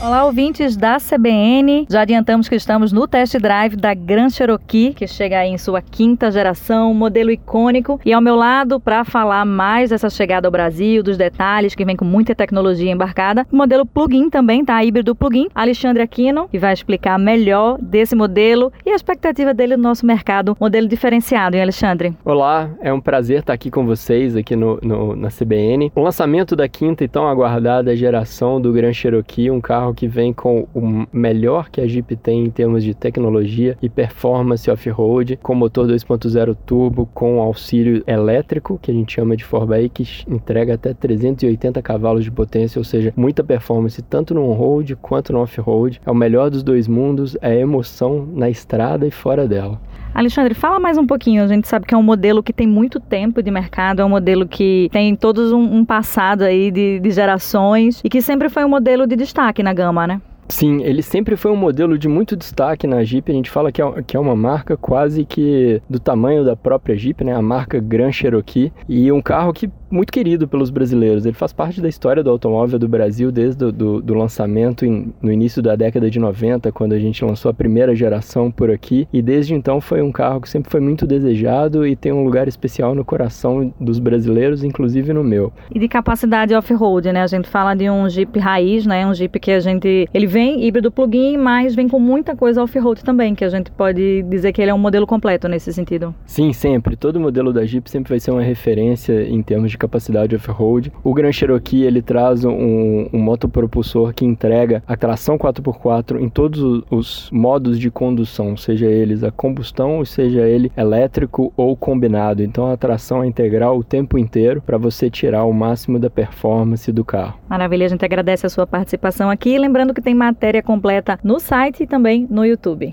Olá, 0.06 0.24
ouvintes 0.24 0.76
da 0.76 0.98
CBN. 0.98 1.84
Já 1.90 2.02
adiantamos 2.02 2.48
que 2.48 2.54
estamos 2.54 2.92
no 2.92 3.08
test 3.08 3.36
drive 3.40 3.74
da 3.74 3.92
Grand 3.92 4.30
Cherokee, 4.30 4.94
que 4.94 5.04
chega 5.04 5.40
aí 5.40 5.48
em 5.48 5.58
sua 5.58 5.82
quinta 5.82 6.30
geração, 6.30 6.94
modelo 6.94 7.28
icônico. 7.28 7.98
E 8.04 8.12
ao 8.12 8.20
meu 8.20 8.36
lado, 8.36 8.78
para 8.78 9.02
falar 9.04 9.44
mais 9.44 9.90
dessa 9.90 10.08
chegada 10.08 10.46
ao 10.46 10.52
Brasil, 10.52 11.02
dos 11.02 11.16
detalhes, 11.16 11.74
que 11.74 11.84
vem 11.84 11.96
com 11.96 12.04
muita 12.04 12.36
tecnologia 12.36 12.92
embarcada, 12.92 13.44
o 13.50 13.56
modelo 13.56 13.84
plug-in 13.84 14.30
também, 14.30 14.64
tá? 14.64 14.84
Híbrido 14.84 15.12
plug-in. 15.12 15.48
Alexandre 15.52 16.04
Aquino, 16.04 16.46
que 16.50 16.58
vai 16.60 16.72
explicar 16.72 17.18
melhor 17.18 17.76
desse 17.82 18.14
modelo 18.14 18.72
e 18.86 18.90
a 18.90 18.94
expectativa 18.94 19.52
dele 19.52 19.76
no 19.76 19.82
nosso 19.82 20.06
mercado, 20.06 20.56
modelo 20.60 20.86
diferenciado, 20.86 21.56
hein, 21.56 21.62
Alexandre? 21.62 22.14
Olá, 22.24 22.70
é 22.80 22.92
um 22.92 23.00
prazer 23.00 23.40
estar 23.40 23.54
aqui 23.54 23.72
com 23.72 23.84
vocês 23.84 24.36
aqui 24.36 24.54
no, 24.54 24.78
no 24.80 25.16
na 25.16 25.30
CBN. 25.30 25.90
O 25.96 26.00
lançamento 26.00 26.54
da 26.54 26.68
quinta 26.68 27.02
e 27.02 27.08
tão 27.08 27.26
aguardada 27.26 27.96
geração 27.96 28.60
do 28.60 28.72
Grand 28.72 28.92
Cherokee, 28.92 29.50
um 29.50 29.60
carro 29.60 29.95
que 29.96 30.06
vem 30.06 30.32
com 30.32 30.68
o 30.74 31.06
melhor 31.12 31.70
que 31.70 31.80
a 31.80 31.86
Jeep 31.88 32.14
tem 32.16 32.44
em 32.44 32.50
termos 32.50 32.84
de 32.84 32.94
tecnologia 32.94 33.76
e 33.82 33.88
performance 33.88 34.70
off-road, 34.70 35.38
com 35.42 35.54
motor 35.54 35.88
2.0 35.88 36.54
turbo, 36.66 37.08
com 37.12 37.40
auxílio 37.40 38.04
elétrico, 38.06 38.78
que 38.80 38.90
a 38.90 38.94
gente 38.94 39.14
chama 39.14 39.36
de 39.36 39.44
4 39.44 39.66
que 39.92 40.06
entrega 40.28 40.74
até 40.74 40.92
380 40.92 41.80
cavalos 41.80 42.22
de 42.22 42.30
potência, 42.30 42.78
ou 42.78 42.84
seja, 42.84 43.12
muita 43.16 43.42
performance 43.42 44.00
tanto 44.02 44.34
no 44.34 44.48
on-road 44.48 44.94
quanto 44.96 45.32
no 45.32 45.40
off-road. 45.40 46.00
É 46.04 46.10
o 46.10 46.14
melhor 46.14 46.50
dos 46.50 46.62
dois 46.62 46.86
mundos, 46.86 47.36
é 47.40 47.58
emoção 47.58 48.28
na 48.30 48.50
estrada 48.50 49.06
e 49.06 49.10
fora 49.10 49.48
dela. 49.48 49.80
Alexandre, 50.16 50.54
fala 50.54 50.80
mais 50.80 50.96
um 50.96 51.06
pouquinho. 51.06 51.44
A 51.44 51.46
gente 51.46 51.68
sabe 51.68 51.84
que 51.84 51.94
é 51.94 51.98
um 51.98 52.02
modelo 52.02 52.42
que 52.42 52.50
tem 52.50 52.66
muito 52.66 52.98
tempo 52.98 53.42
de 53.42 53.50
mercado, 53.50 54.00
é 54.00 54.04
um 54.04 54.08
modelo 54.08 54.48
que 54.48 54.88
tem 54.90 55.14
todos 55.14 55.52
um, 55.52 55.60
um 55.60 55.84
passado 55.84 56.40
aí 56.40 56.70
de, 56.70 56.98
de 57.00 57.10
gerações 57.10 58.00
e 58.02 58.08
que 58.08 58.22
sempre 58.22 58.48
foi 58.48 58.64
um 58.64 58.68
modelo 58.70 59.06
de 59.06 59.14
destaque 59.14 59.62
na 59.62 59.74
gama, 59.74 60.06
né? 60.06 60.22
Sim, 60.48 60.82
ele 60.82 61.02
sempre 61.02 61.36
foi 61.36 61.50
um 61.50 61.56
modelo 61.56 61.98
de 61.98 62.08
muito 62.08 62.36
destaque 62.36 62.86
na 62.86 63.02
Jeep. 63.04 63.30
A 63.30 63.34
gente 63.34 63.50
fala 63.50 63.72
que 63.72 63.82
é, 63.82 64.02
que 64.06 64.16
é 64.16 64.20
uma 64.20 64.36
marca 64.36 64.76
quase 64.76 65.24
que 65.24 65.82
do 65.90 65.98
tamanho 65.98 66.44
da 66.44 66.56
própria 66.56 66.96
Jeep, 66.96 67.22
né? 67.24 67.34
A 67.34 67.42
marca 67.42 67.80
Grand 67.80 68.12
Cherokee. 68.12 68.72
E 68.88 69.10
um 69.10 69.20
carro 69.20 69.52
que 69.52 69.68
muito 69.90 70.12
querido 70.12 70.48
pelos 70.48 70.70
brasileiros. 70.70 71.24
Ele 71.24 71.34
faz 71.34 71.52
parte 71.52 71.80
da 71.80 71.88
história 71.88 72.22
do 72.22 72.30
automóvel 72.30 72.78
do 72.78 72.88
Brasil 72.88 73.30
desde 73.30 73.58
do, 73.58 73.72
do, 73.72 74.02
do 74.02 74.14
lançamento 74.14 74.84
em, 74.84 75.12
no 75.20 75.32
início 75.32 75.62
da 75.62 75.76
década 75.76 76.10
de 76.10 76.18
90, 76.18 76.70
quando 76.72 76.92
a 76.92 76.98
gente 76.98 77.24
lançou 77.24 77.50
a 77.50 77.54
primeira 77.54 77.94
geração 77.94 78.50
por 78.50 78.70
aqui. 78.70 79.08
E 79.12 79.22
desde 79.22 79.54
então 79.54 79.80
foi 79.80 80.02
um 80.02 80.12
carro 80.12 80.40
que 80.40 80.48
sempre 80.48 80.70
foi 80.70 80.80
muito 80.80 81.06
desejado 81.06 81.86
e 81.86 81.94
tem 81.94 82.12
um 82.12 82.24
lugar 82.24 82.48
especial 82.48 82.94
no 82.94 83.04
coração 83.04 83.72
dos 83.80 83.98
brasileiros, 83.98 84.64
inclusive 84.64 85.12
no 85.12 85.22
meu. 85.22 85.52
E 85.74 85.78
de 85.78 85.88
capacidade 85.88 86.54
off-road, 86.54 87.12
né? 87.12 87.22
A 87.22 87.26
gente 87.26 87.48
fala 87.48 87.74
de 87.74 87.88
um 87.88 88.08
Jeep 88.08 88.38
raiz, 88.38 88.86
né? 88.86 89.06
Um 89.06 89.14
Jeep 89.14 89.38
que 89.38 89.50
a 89.50 89.60
gente... 89.60 90.08
Ele 90.12 90.26
vem 90.26 90.64
híbrido 90.64 90.90
plug-in, 90.90 91.36
mas 91.36 91.74
vem 91.74 91.88
com 91.88 91.98
muita 91.98 92.34
coisa 92.34 92.62
off-road 92.62 93.04
também, 93.04 93.34
que 93.34 93.44
a 93.44 93.48
gente 93.48 93.70
pode 93.70 94.22
dizer 94.24 94.52
que 94.52 94.60
ele 94.60 94.70
é 94.70 94.74
um 94.74 94.78
modelo 94.78 95.06
completo 95.06 95.48
nesse 95.48 95.72
sentido. 95.72 96.14
Sim, 96.24 96.52
sempre. 96.52 96.96
Todo 96.96 97.20
modelo 97.20 97.52
da 97.52 97.64
Jeep 97.64 97.90
sempre 97.90 98.10
vai 98.10 98.20
ser 98.20 98.30
uma 98.30 98.42
referência 98.42 99.22
em 99.22 99.42
termos 99.42 99.70
de 99.70 99.75
de 99.76 99.78
capacidade 99.78 100.34
off-road. 100.34 100.92
O 101.04 101.14
Grand 101.14 101.32
Cherokee 101.32 101.84
ele 101.84 102.02
traz 102.02 102.44
um, 102.44 103.08
um 103.12 103.18
motopropulsor 103.18 104.12
que 104.14 104.24
entrega 104.24 104.82
a 104.86 104.96
tração 104.96 105.38
4x4 105.38 106.20
em 106.20 106.28
todos 106.28 106.82
os 106.90 107.30
modos 107.30 107.78
de 107.78 107.90
condução, 107.90 108.56
seja 108.56 108.86
eles 108.86 109.22
a 109.22 109.30
combustão, 109.30 110.04
seja 110.04 110.40
ele 110.40 110.72
elétrico 110.76 111.52
ou 111.56 111.76
combinado. 111.76 112.42
Então 112.42 112.70
a 112.70 112.76
tração 112.76 113.22
é 113.22 113.26
integral 113.26 113.78
o 113.78 113.84
tempo 113.84 114.18
inteiro 114.18 114.62
para 114.62 114.78
você 114.78 115.10
tirar 115.10 115.44
o 115.44 115.52
máximo 115.52 115.98
da 115.98 116.10
performance 116.10 116.90
do 116.90 117.04
carro. 117.04 117.38
Maravilha, 117.48 117.86
a 117.86 117.88
gente 117.88 118.04
agradece 118.04 118.46
a 118.46 118.48
sua 118.48 118.66
participação 118.66 119.30
aqui. 119.30 119.58
Lembrando 119.58 119.92
que 119.92 120.00
tem 120.00 120.14
matéria 120.14 120.62
completa 120.62 121.18
no 121.22 121.38
site 121.38 121.82
e 121.82 121.86
também 121.86 122.26
no 122.30 122.44
YouTube. 122.44 122.90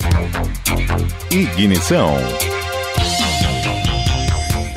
Ignição 1.32 2.14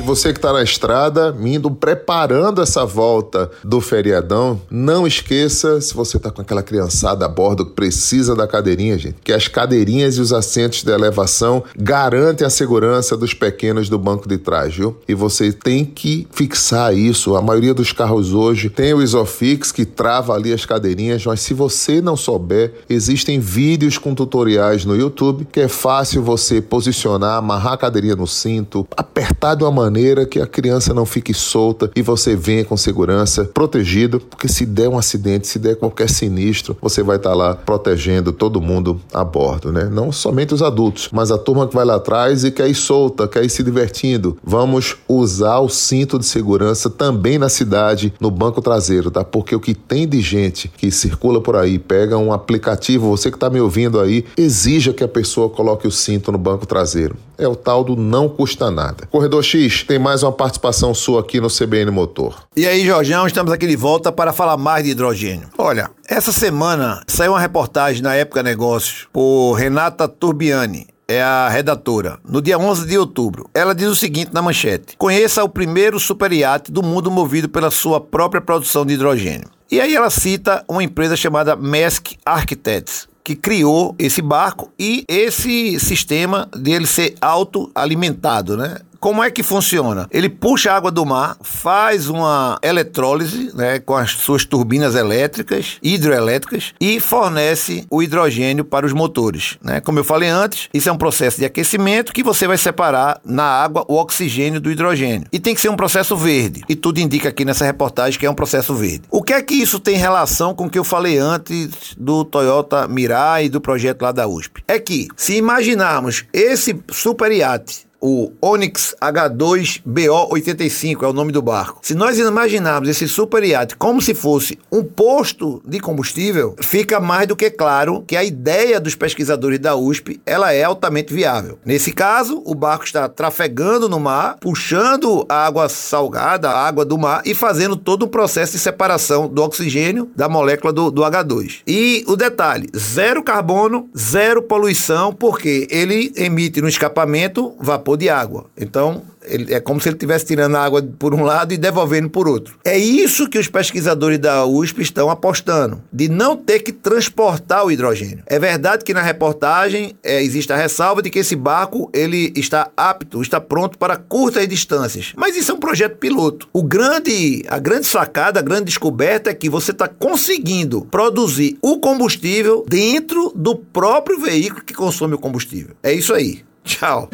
você 0.07 0.31
que 0.31 0.39
está 0.39 0.53
na 0.53 0.63
estrada, 0.63 1.35
indo 1.41 1.69
preparando 1.69 2.61
essa 2.61 2.85
volta 2.85 3.51
do 3.61 3.81
feriadão, 3.81 4.61
não 4.71 5.05
esqueça, 5.05 5.81
se 5.81 5.93
você 5.93 6.15
está 6.15 6.31
com 6.31 6.41
aquela 6.41 6.63
criançada 6.63 7.25
a 7.25 7.27
bordo 7.27 7.65
que 7.65 7.73
precisa 7.73 8.33
da 8.33 8.47
cadeirinha, 8.47 8.97
gente, 8.97 9.17
que 9.21 9.33
as 9.33 9.49
cadeirinhas 9.49 10.15
e 10.15 10.21
os 10.21 10.31
assentos 10.31 10.81
de 10.81 10.91
elevação 10.91 11.61
garantem 11.77 12.47
a 12.47 12.49
segurança 12.49 13.17
dos 13.17 13.33
pequenos 13.33 13.89
do 13.89 13.99
banco 13.99 14.29
de 14.29 14.37
trás, 14.37 14.73
viu? 14.73 14.95
E 15.09 15.13
você 15.13 15.51
tem 15.51 15.83
que 15.83 16.25
fixar 16.31 16.95
isso. 16.95 17.35
A 17.35 17.41
maioria 17.41 17.73
dos 17.73 17.91
carros 17.91 18.31
hoje 18.31 18.69
tem 18.69 18.93
o 18.93 19.01
Isofix 19.01 19.73
que 19.73 19.83
trava 19.83 20.33
ali 20.33 20.53
as 20.53 20.65
cadeirinhas, 20.65 21.25
mas 21.25 21.41
se 21.41 21.53
você 21.53 21.99
não 21.99 22.15
souber, 22.15 22.75
existem 22.89 23.41
vídeos 23.41 23.97
com 23.97 24.15
tutoriais 24.15 24.85
no 24.85 24.95
YouTube 24.95 25.45
que 25.51 25.59
é 25.59 25.67
fácil 25.67 26.23
você 26.23 26.61
posicionar, 26.61 27.37
amarrar 27.37 27.73
a 27.73 27.77
cadeirinha 27.77 28.15
no 28.15 28.25
cinto, 28.25 28.87
apertar 28.95 29.55
de 29.55 29.65
uma 29.65 29.71
maneira 29.71 29.96
maneira 29.97 30.27
que 30.27 30.39
a 30.39 30.45
criança 30.45 30.93
não 30.93 31.07
fique 31.07 31.33
solta 31.33 31.89
e 31.95 32.03
você 32.03 32.35
venha 32.35 32.63
com 32.63 32.77
segurança, 32.77 33.45
protegido, 33.45 34.19
porque 34.19 34.47
se 34.47 34.63
der 34.63 34.87
um 34.87 34.97
acidente, 34.97 35.47
se 35.47 35.57
der 35.57 35.75
qualquer 35.75 36.07
sinistro, 36.07 36.77
você 36.79 37.01
vai 37.01 37.17
estar 37.17 37.31
tá 37.31 37.35
lá 37.35 37.55
protegendo 37.55 38.31
todo 38.31 38.61
mundo 38.61 39.01
a 39.11 39.23
bordo, 39.23 39.71
né? 39.71 39.89
Não 39.91 40.11
somente 40.11 40.53
os 40.53 40.61
adultos, 40.61 41.09
mas 41.11 41.31
a 41.31 41.37
turma 41.37 41.67
que 41.67 41.73
vai 41.73 41.83
lá 41.83 41.95
atrás 41.95 42.43
e 42.43 42.51
quer 42.51 42.69
ir 42.69 42.75
solta, 42.75 43.27
quer 43.27 43.43
ir 43.43 43.49
se 43.49 43.63
divertindo. 43.63 44.37
Vamos 44.43 44.97
usar 45.07 45.59
o 45.59 45.69
cinto 45.69 46.19
de 46.19 46.25
segurança 46.27 46.91
também 46.91 47.39
na 47.39 47.49
cidade, 47.49 48.13
no 48.19 48.29
banco 48.29 48.61
traseiro, 48.61 49.09
tá? 49.09 49.23
Porque 49.23 49.55
o 49.55 49.59
que 49.59 49.73
tem 49.73 50.07
de 50.07 50.21
gente 50.21 50.67
que 50.77 50.91
circula 50.91 51.41
por 51.41 51.55
aí, 51.55 51.79
pega 51.79 52.19
um 52.19 52.31
aplicativo, 52.31 53.09
você 53.09 53.31
que 53.31 53.37
está 53.37 53.49
me 53.49 53.59
ouvindo 53.59 53.99
aí, 53.99 54.23
exija 54.37 54.93
que 54.93 55.03
a 55.03 55.07
pessoa 55.07 55.49
coloque 55.49 55.87
o 55.87 55.91
cinto 55.91 56.31
no 56.31 56.37
banco 56.37 56.67
traseiro. 56.67 57.15
É 57.37 57.47
o 57.47 57.55
tal 57.55 57.83
do 57.83 57.95
não 57.95 58.27
custa 58.27 58.71
nada. 58.71 59.05
Corredor 59.11 59.43
X, 59.43 59.83
tem 59.83 59.99
mais 59.99 60.23
uma 60.23 60.31
participação 60.31 60.93
sua 60.93 61.21
aqui 61.21 61.39
no 61.39 61.49
CBN 61.49 61.91
Motor. 61.91 62.47
E 62.55 62.65
aí, 62.65 62.85
Jorgeão, 62.85 63.27
estamos 63.27 63.51
aqui 63.51 63.67
de 63.67 63.75
volta 63.75 64.11
para 64.11 64.33
falar 64.33 64.57
mais 64.57 64.83
de 64.83 64.91
hidrogênio. 64.91 65.49
Olha, 65.57 65.91
essa 66.07 66.31
semana 66.31 67.03
saiu 67.07 67.33
uma 67.33 67.39
reportagem 67.39 68.01
na 68.01 68.15
Época 68.15 68.41
Negócios 68.41 69.07
por 69.13 69.53
Renata 69.53 70.07
Turbiani, 70.07 70.87
é 71.07 71.21
a 71.21 71.47
redatora, 71.47 72.19
no 72.27 72.41
dia 72.41 72.57
11 72.57 72.85
de 72.85 72.97
outubro. 72.97 73.49
Ela 73.53 73.73
diz 73.73 73.87
o 73.87 73.95
seguinte 73.95 74.33
na 74.33 74.41
manchete: 74.41 74.97
Conheça 74.97 75.43
o 75.43 75.49
primeiro 75.49 75.99
superiate 75.99 76.71
do 76.71 76.83
mundo 76.83 77.09
movido 77.09 77.47
pela 77.47 77.71
sua 77.71 78.01
própria 78.01 78.41
produção 78.41 78.85
de 78.85 78.95
hidrogênio. 78.95 79.49
E 79.71 79.79
aí 79.79 79.95
ela 79.95 80.09
cita 80.09 80.63
uma 80.67 80.83
empresa 80.83 81.15
chamada 81.15 81.55
Maersk 81.55 82.13
Architects, 82.25 83.07
que 83.27 83.35
criou 83.35 83.93
esse 83.99 84.21
barco 84.21 84.71
e 84.79 85.03
esse 85.05 85.77
sistema 85.81 86.47
dele 86.55 86.87
ser 86.87 87.13
autoalimentado, 87.19 88.55
né? 88.55 88.77
Como 88.99 89.23
é 89.23 89.29
que 89.29 89.43
funciona? 89.43 90.07
Ele 90.11 90.29
puxa 90.29 90.71
a 90.71 90.75
água 90.75 90.91
do 90.91 91.05
mar, 91.05 91.37
faz 91.41 92.09
uma 92.09 92.59
eletrólise 92.61 93.51
né, 93.53 93.79
com 93.79 93.95
as 93.95 94.11
suas 94.11 94.45
turbinas 94.45 94.95
elétricas, 94.95 95.77
hidroelétricas, 95.81 96.73
e 96.79 96.99
fornece 96.99 97.85
o 97.89 98.01
hidrogênio 98.01 98.65
para 98.65 98.85
os 98.85 98.93
motores. 98.93 99.57
Né? 99.61 99.79
Como 99.81 99.99
eu 99.99 100.03
falei 100.03 100.29
antes, 100.29 100.69
isso 100.73 100.89
é 100.89 100.91
um 100.91 100.97
processo 100.97 101.37
de 101.37 101.45
aquecimento 101.45 102.13
que 102.13 102.23
você 102.23 102.47
vai 102.47 102.57
separar 102.57 103.19
na 103.23 103.43
água 103.43 103.85
o 103.87 103.95
oxigênio 103.95 104.59
do 104.59 104.71
hidrogênio. 104.71 105.27
E 105.31 105.39
tem 105.39 105.53
que 105.53 105.61
ser 105.61 105.69
um 105.69 105.75
processo 105.75 106.15
verde. 106.15 106.63
E 106.67 106.75
tudo 106.75 106.99
indica 106.99 107.29
aqui 107.29 107.45
nessa 107.45 107.65
reportagem 107.65 108.19
que 108.19 108.25
é 108.25 108.29
um 108.29 108.35
processo 108.35 108.73
verde. 108.75 109.03
O 109.11 109.21
que 109.21 109.33
é 109.33 109.41
que 109.41 109.55
isso 109.55 109.79
tem 109.79 109.95
relação 109.95 110.53
com 110.53 110.65
o 110.65 110.69
que 110.69 110.79
eu 110.79 110.83
falei 110.83 111.17
antes 111.17 111.95
do 111.97 112.23
Toyota 112.23 112.87
Mirai 112.87 113.45
e 113.45 113.49
do 113.49 113.61
projeto 113.61 114.01
lá 114.01 114.11
da 114.11 114.27
USP? 114.27 114.63
É 114.67 114.79
que, 114.79 115.07
se 115.15 115.35
imaginarmos 115.35 116.25
esse 116.33 116.79
super 116.91 117.31
iate 117.31 117.86
o 117.99 118.31
Onyx 118.41 118.95
H2BO85 119.01 121.03
é 121.03 121.07
o 121.07 121.13
nome 121.13 121.31
do 121.31 121.41
barco. 121.41 121.79
Se 121.81 121.95
nós 121.95 122.17
imaginarmos 122.17 122.89
esse 122.89 123.07
super 123.07 123.43
iate 123.43 123.75
como 123.75 124.01
se 124.01 124.13
fosse 124.13 124.57
um 124.71 124.83
posto 124.83 125.61
de 125.65 125.79
combustível, 125.79 126.55
fica 126.59 126.99
mais 126.99 127.27
do 127.27 127.35
que 127.35 127.49
claro 127.49 128.03
que 128.05 128.15
a 128.15 128.23
ideia 128.23 128.79
dos 128.79 128.95
pesquisadores 128.95 129.59
da 129.59 129.75
USP 129.75 130.21
ela 130.25 130.53
é 130.53 130.63
altamente 130.63 131.13
viável. 131.13 131.57
Nesse 131.65 131.91
caso, 131.91 132.41
o 132.45 132.53
barco 132.53 132.85
está 132.85 133.09
trafegando 133.09 133.89
no 133.89 133.99
mar, 133.99 134.37
puxando 134.39 135.25
a 135.27 135.45
água 135.45 135.67
salgada, 135.69 136.49
a 136.49 136.67
água 136.67 136.85
do 136.85 136.97
mar 136.97 137.21
e 137.25 137.33
fazendo 137.33 137.75
todo 137.75 138.03
o 138.03 138.07
processo 138.07 138.53
de 138.53 138.59
separação 138.59 139.27
do 139.27 139.43
oxigênio 139.43 140.09
da 140.15 140.29
molécula 140.29 140.71
do, 140.71 140.91
do 140.91 141.01
H2. 141.01 141.61
E 141.65 142.03
o 142.07 142.15
detalhe: 142.15 142.69
zero 142.75 143.23
carbono, 143.23 143.89
zero 143.97 144.41
poluição, 144.41 145.13
porque 145.13 145.67
ele 145.69 146.11
emite 146.15 146.61
no 146.61 146.67
escapamento 146.67 147.55
vapor 147.59 147.86
de 147.95 148.09
água. 148.09 148.45
Então, 148.57 149.03
ele, 149.29 149.53
é 149.53 149.59
como 149.59 149.79
se 149.79 149.89
ele 149.89 149.95
estivesse 149.95 150.25
tirando 150.25 150.55
a 150.55 150.63
água 150.63 150.81
por 150.97 151.13
um 151.13 151.23
lado 151.23 151.53
e 151.53 151.57
devolvendo 151.57 152.09
por 152.09 152.27
outro. 152.27 152.57
É 152.65 152.77
isso 152.77 153.29
que 153.29 153.37
os 153.37 153.47
pesquisadores 153.47 154.19
da 154.19 154.45
USP 154.45 154.81
estão 154.81 155.09
apostando, 155.09 155.81
de 155.91 156.09
não 156.09 156.35
ter 156.35 156.59
que 156.59 156.71
transportar 156.71 157.65
o 157.65 157.71
hidrogênio. 157.71 158.23
É 158.25 158.39
verdade 158.39 158.83
que 158.83 158.93
na 158.93 159.01
reportagem 159.01 159.95
é, 160.03 160.21
existe 160.23 160.51
a 160.51 160.57
ressalva 160.57 161.01
de 161.01 161.09
que 161.09 161.19
esse 161.19 161.35
barco 161.35 161.89
ele 161.93 162.31
está 162.35 162.71
apto, 162.75 163.21
está 163.21 163.39
pronto 163.39 163.77
para 163.77 163.97
curtas 163.97 164.47
distâncias. 164.47 165.13
Mas 165.15 165.35
isso 165.35 165.51
é 165.51 165.55
um 165.55 165.59
projeto 165.59 165.97
piloto. 165.97 166.47
O 166.53 166.63
grande, 166.63 167.43
a 167.47 167.59
grande 167.59 167.87
sacada, 167.87 168.39
a 168.39 168.43
grande 168.43 168.65
descoberta 168.65 169.29
é 169.29 169.33
que 169.33 169.49
você 169.49 169.71
está 169.71 169.87
conseguindo 169.87 170.81
produzir 170.89 171.57
o 171.61 171.79
combustível 171.79 172.65
dentro 172.67 173.31
do 173.35 173.55
próprio 173.55 174.19
veículo 174.19 174.63
que 174.63 174.73
consome 174.73 175.13
o 175.13 175.19
combustível. 175.19 175.75
É 175.83 175.93
isso 175.93 176.13
aí. 176.13 176.46
Tchau. 176.67 177.07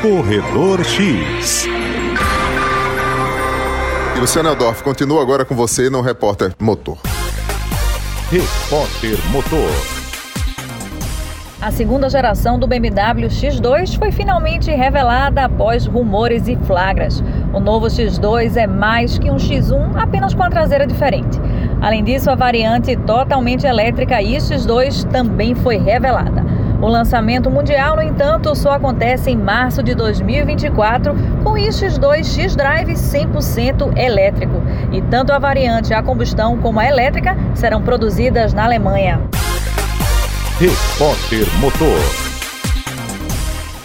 Corredor 0.00 0.82
X. 0.82 1.66
E 4.16 4.18
Luciano 4.18 4.48
Eldorf, 4.48 4.82
continua 4.82 5.20
agora 5.20 5.44
com 5.44 5.54
você 5.54 5.90
no 5.90 6.00
Repórter 6.00 6.54
Motor. 6.58 6.96
Repórter 8.30 9.18
Motor. 9.30 9.70
A 11.60 11.70
segunda 11.70 12.08
geração 12.08 12.58
do 12.58 12.66
BMW 12.66 13.28
X2 13.28 13.98
foi 13.98 14.10
finalmente 14.10 14.70
revelada 14.70 15.44
após 15.44 15.84
rumores 15.84 16.48
e 16.48 16.56
flagras. 16.56 17.22
O 17.52 17.60
novo 17.60 17.88
X2 17.88 18.56
é 18.56 18.66
mais 18.66 19.18
que 19.18 19.30
um 19.30 19.36
X1, 19.36 19.96
apenas 19.96 20.32
com 20.32 20.42
a 20.42 20.48
traseira 20.48 20.86
diferente. 20.86 21.38
Além 21.82 22.02
disso, 22.02 22.30
a 22.30 22.34
variante 22.34 22.96
totalmente 22.96 23.66
elétrica 23.66 24.16
X2 24.22 25.04
também 25.10 25.54
foi 25.54 25.76
revelada. 25.76 26.42
O 26.80 26.88
lançamento 26.88 27.50
mundial, 27.50 27.96
no 27.96 28.02
entanto, 28.02 28.54
só 28.54 28.72
acontece 28.72 29.30
em 29.30 29.36
março 29.36 29.82
de 29.82 29.94
2024 29.94 31.14
com 31.44 31.50
o 31.50 31.54
X2 31.54 32.24
X-Drive 32.24 32.94
100% 32.94 33.98
elétrico. 33.98 34.62
E 34.90 35.02
tanto 35.02 35.30
a 35.32 35.38
variante 35.38 35.92
a 35.92 36.02
combustão 36.02 36.56
como 36.56 36.80
a 36.80 36.86
elétrica 36.86 37.36
serão 37.54 37.82
produzidas 37.82 38.54
na 38.54 38.64
Alemanha. 38.64 39.20
Repórter 40.58 41.46
Motor. 41.58 42.29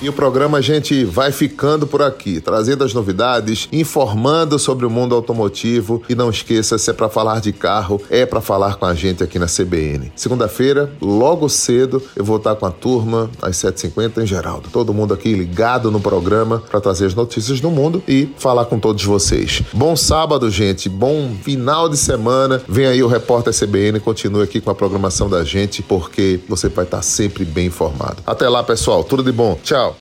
E 0.01 0.09
o 0.09 0.13
programa 0.13 0.57
a 0.57 0.61
gente 0.61 1.05
vai 1.05 1.31
ficando 1.31 1.87
por 1.87 2.01
aqui, 2.01 2.41
trazendo 2.41 2.83
as 2.83 2.93
novidades, 2.93 3.69
informando 3.71 4.59
sobre 4.59 4.85
o 4.85 4.89
mundo 4.89 5.15
automotivo 5.15 6.03
e 6.09 6.15
não 6.15 6.29
esqueça, 6.29 6.77
se 6.77 6.89
é 6.89 6.93
para 6.93 7.09
falar 7.09 7.39
de 7.39 7.53
carro, 7.53 8.01
é 8.09 8.25
para 8.25 8.41
falar 8.41 8.75
com 8.75 8.85
a 8.85 8.93
gente 8.93 9.23
aqui 9.23 9.39
na 9.39 9.45
CBN. 9.45 10.11
Segunda-feira, 10.15 10.91
logo 11.01 11.47
cedo, 11.47 12.03
eu 12.15 12.25
vou 12.25 12.37
estar 12.37 12.55
com 12.55 12.65
a 12.65 12.71
turma 12.71 13.29
às 13.41 13.55
7h50 13.55 14.23
em 14.23 14.25
Geraldo. 14.25 14.69
Todo 14.69 14.93
mundo 14.93 15.13
aqui 15.13 15.33
ligado 15.33 15.89
no 15.89 15.99
programa 15.99 16.61
para 16.69 16.81
trazer 16.81 17.05
as 17.05 17.15
notícias 17.15 17.61
do 17.61 17.71
mundo 17.71 18.03
e 18.07 18.29
falar 18.37 18.65
com 18.65 18.77
todos 18.77 19.03
vocês. 19.03 19.63
Bom 19.73 19.95
sábado, 19.95 20.49
gente. 20.49 20.89
Bom 20.89 21.33
final 21.41 21.87
de 21.87 21.97
semana. 21.97 22.61
Vem 22.67 22.85
aí 22.85 23.01
o 23.01 23.07
repórter 23.07 23.53
CBN, 23.57 23.99
continue 24.01 24.43
aqui 24.43 24.59
com 24.59 24.69
a 24.69 24.75
programação 24.75 25.29
da 25.29 25.43
gente 25.43 25.81
porque 25.81 26.39
você 26.49 26.67
vai 26.67 26.83
estar 26.85 27.01
sempre 27.01 27.45
bem 27.45 27.67
informado. 27.67 28.17
Até 28.25 28.49
lá, 28.49 28.61
pessoal. 28.61 29.03
Tudo 29.03 29.23
de 29.23 29.31
bom. 29.31 29.57
Tchau. 29.85 29.95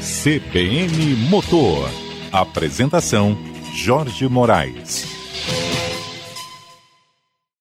CBN 0.00 1.28
Motor. 1.28 1.88
Apresentação: 2.32 3.36
Jorge 3.74 4.28
Moraes. 4.28 5.11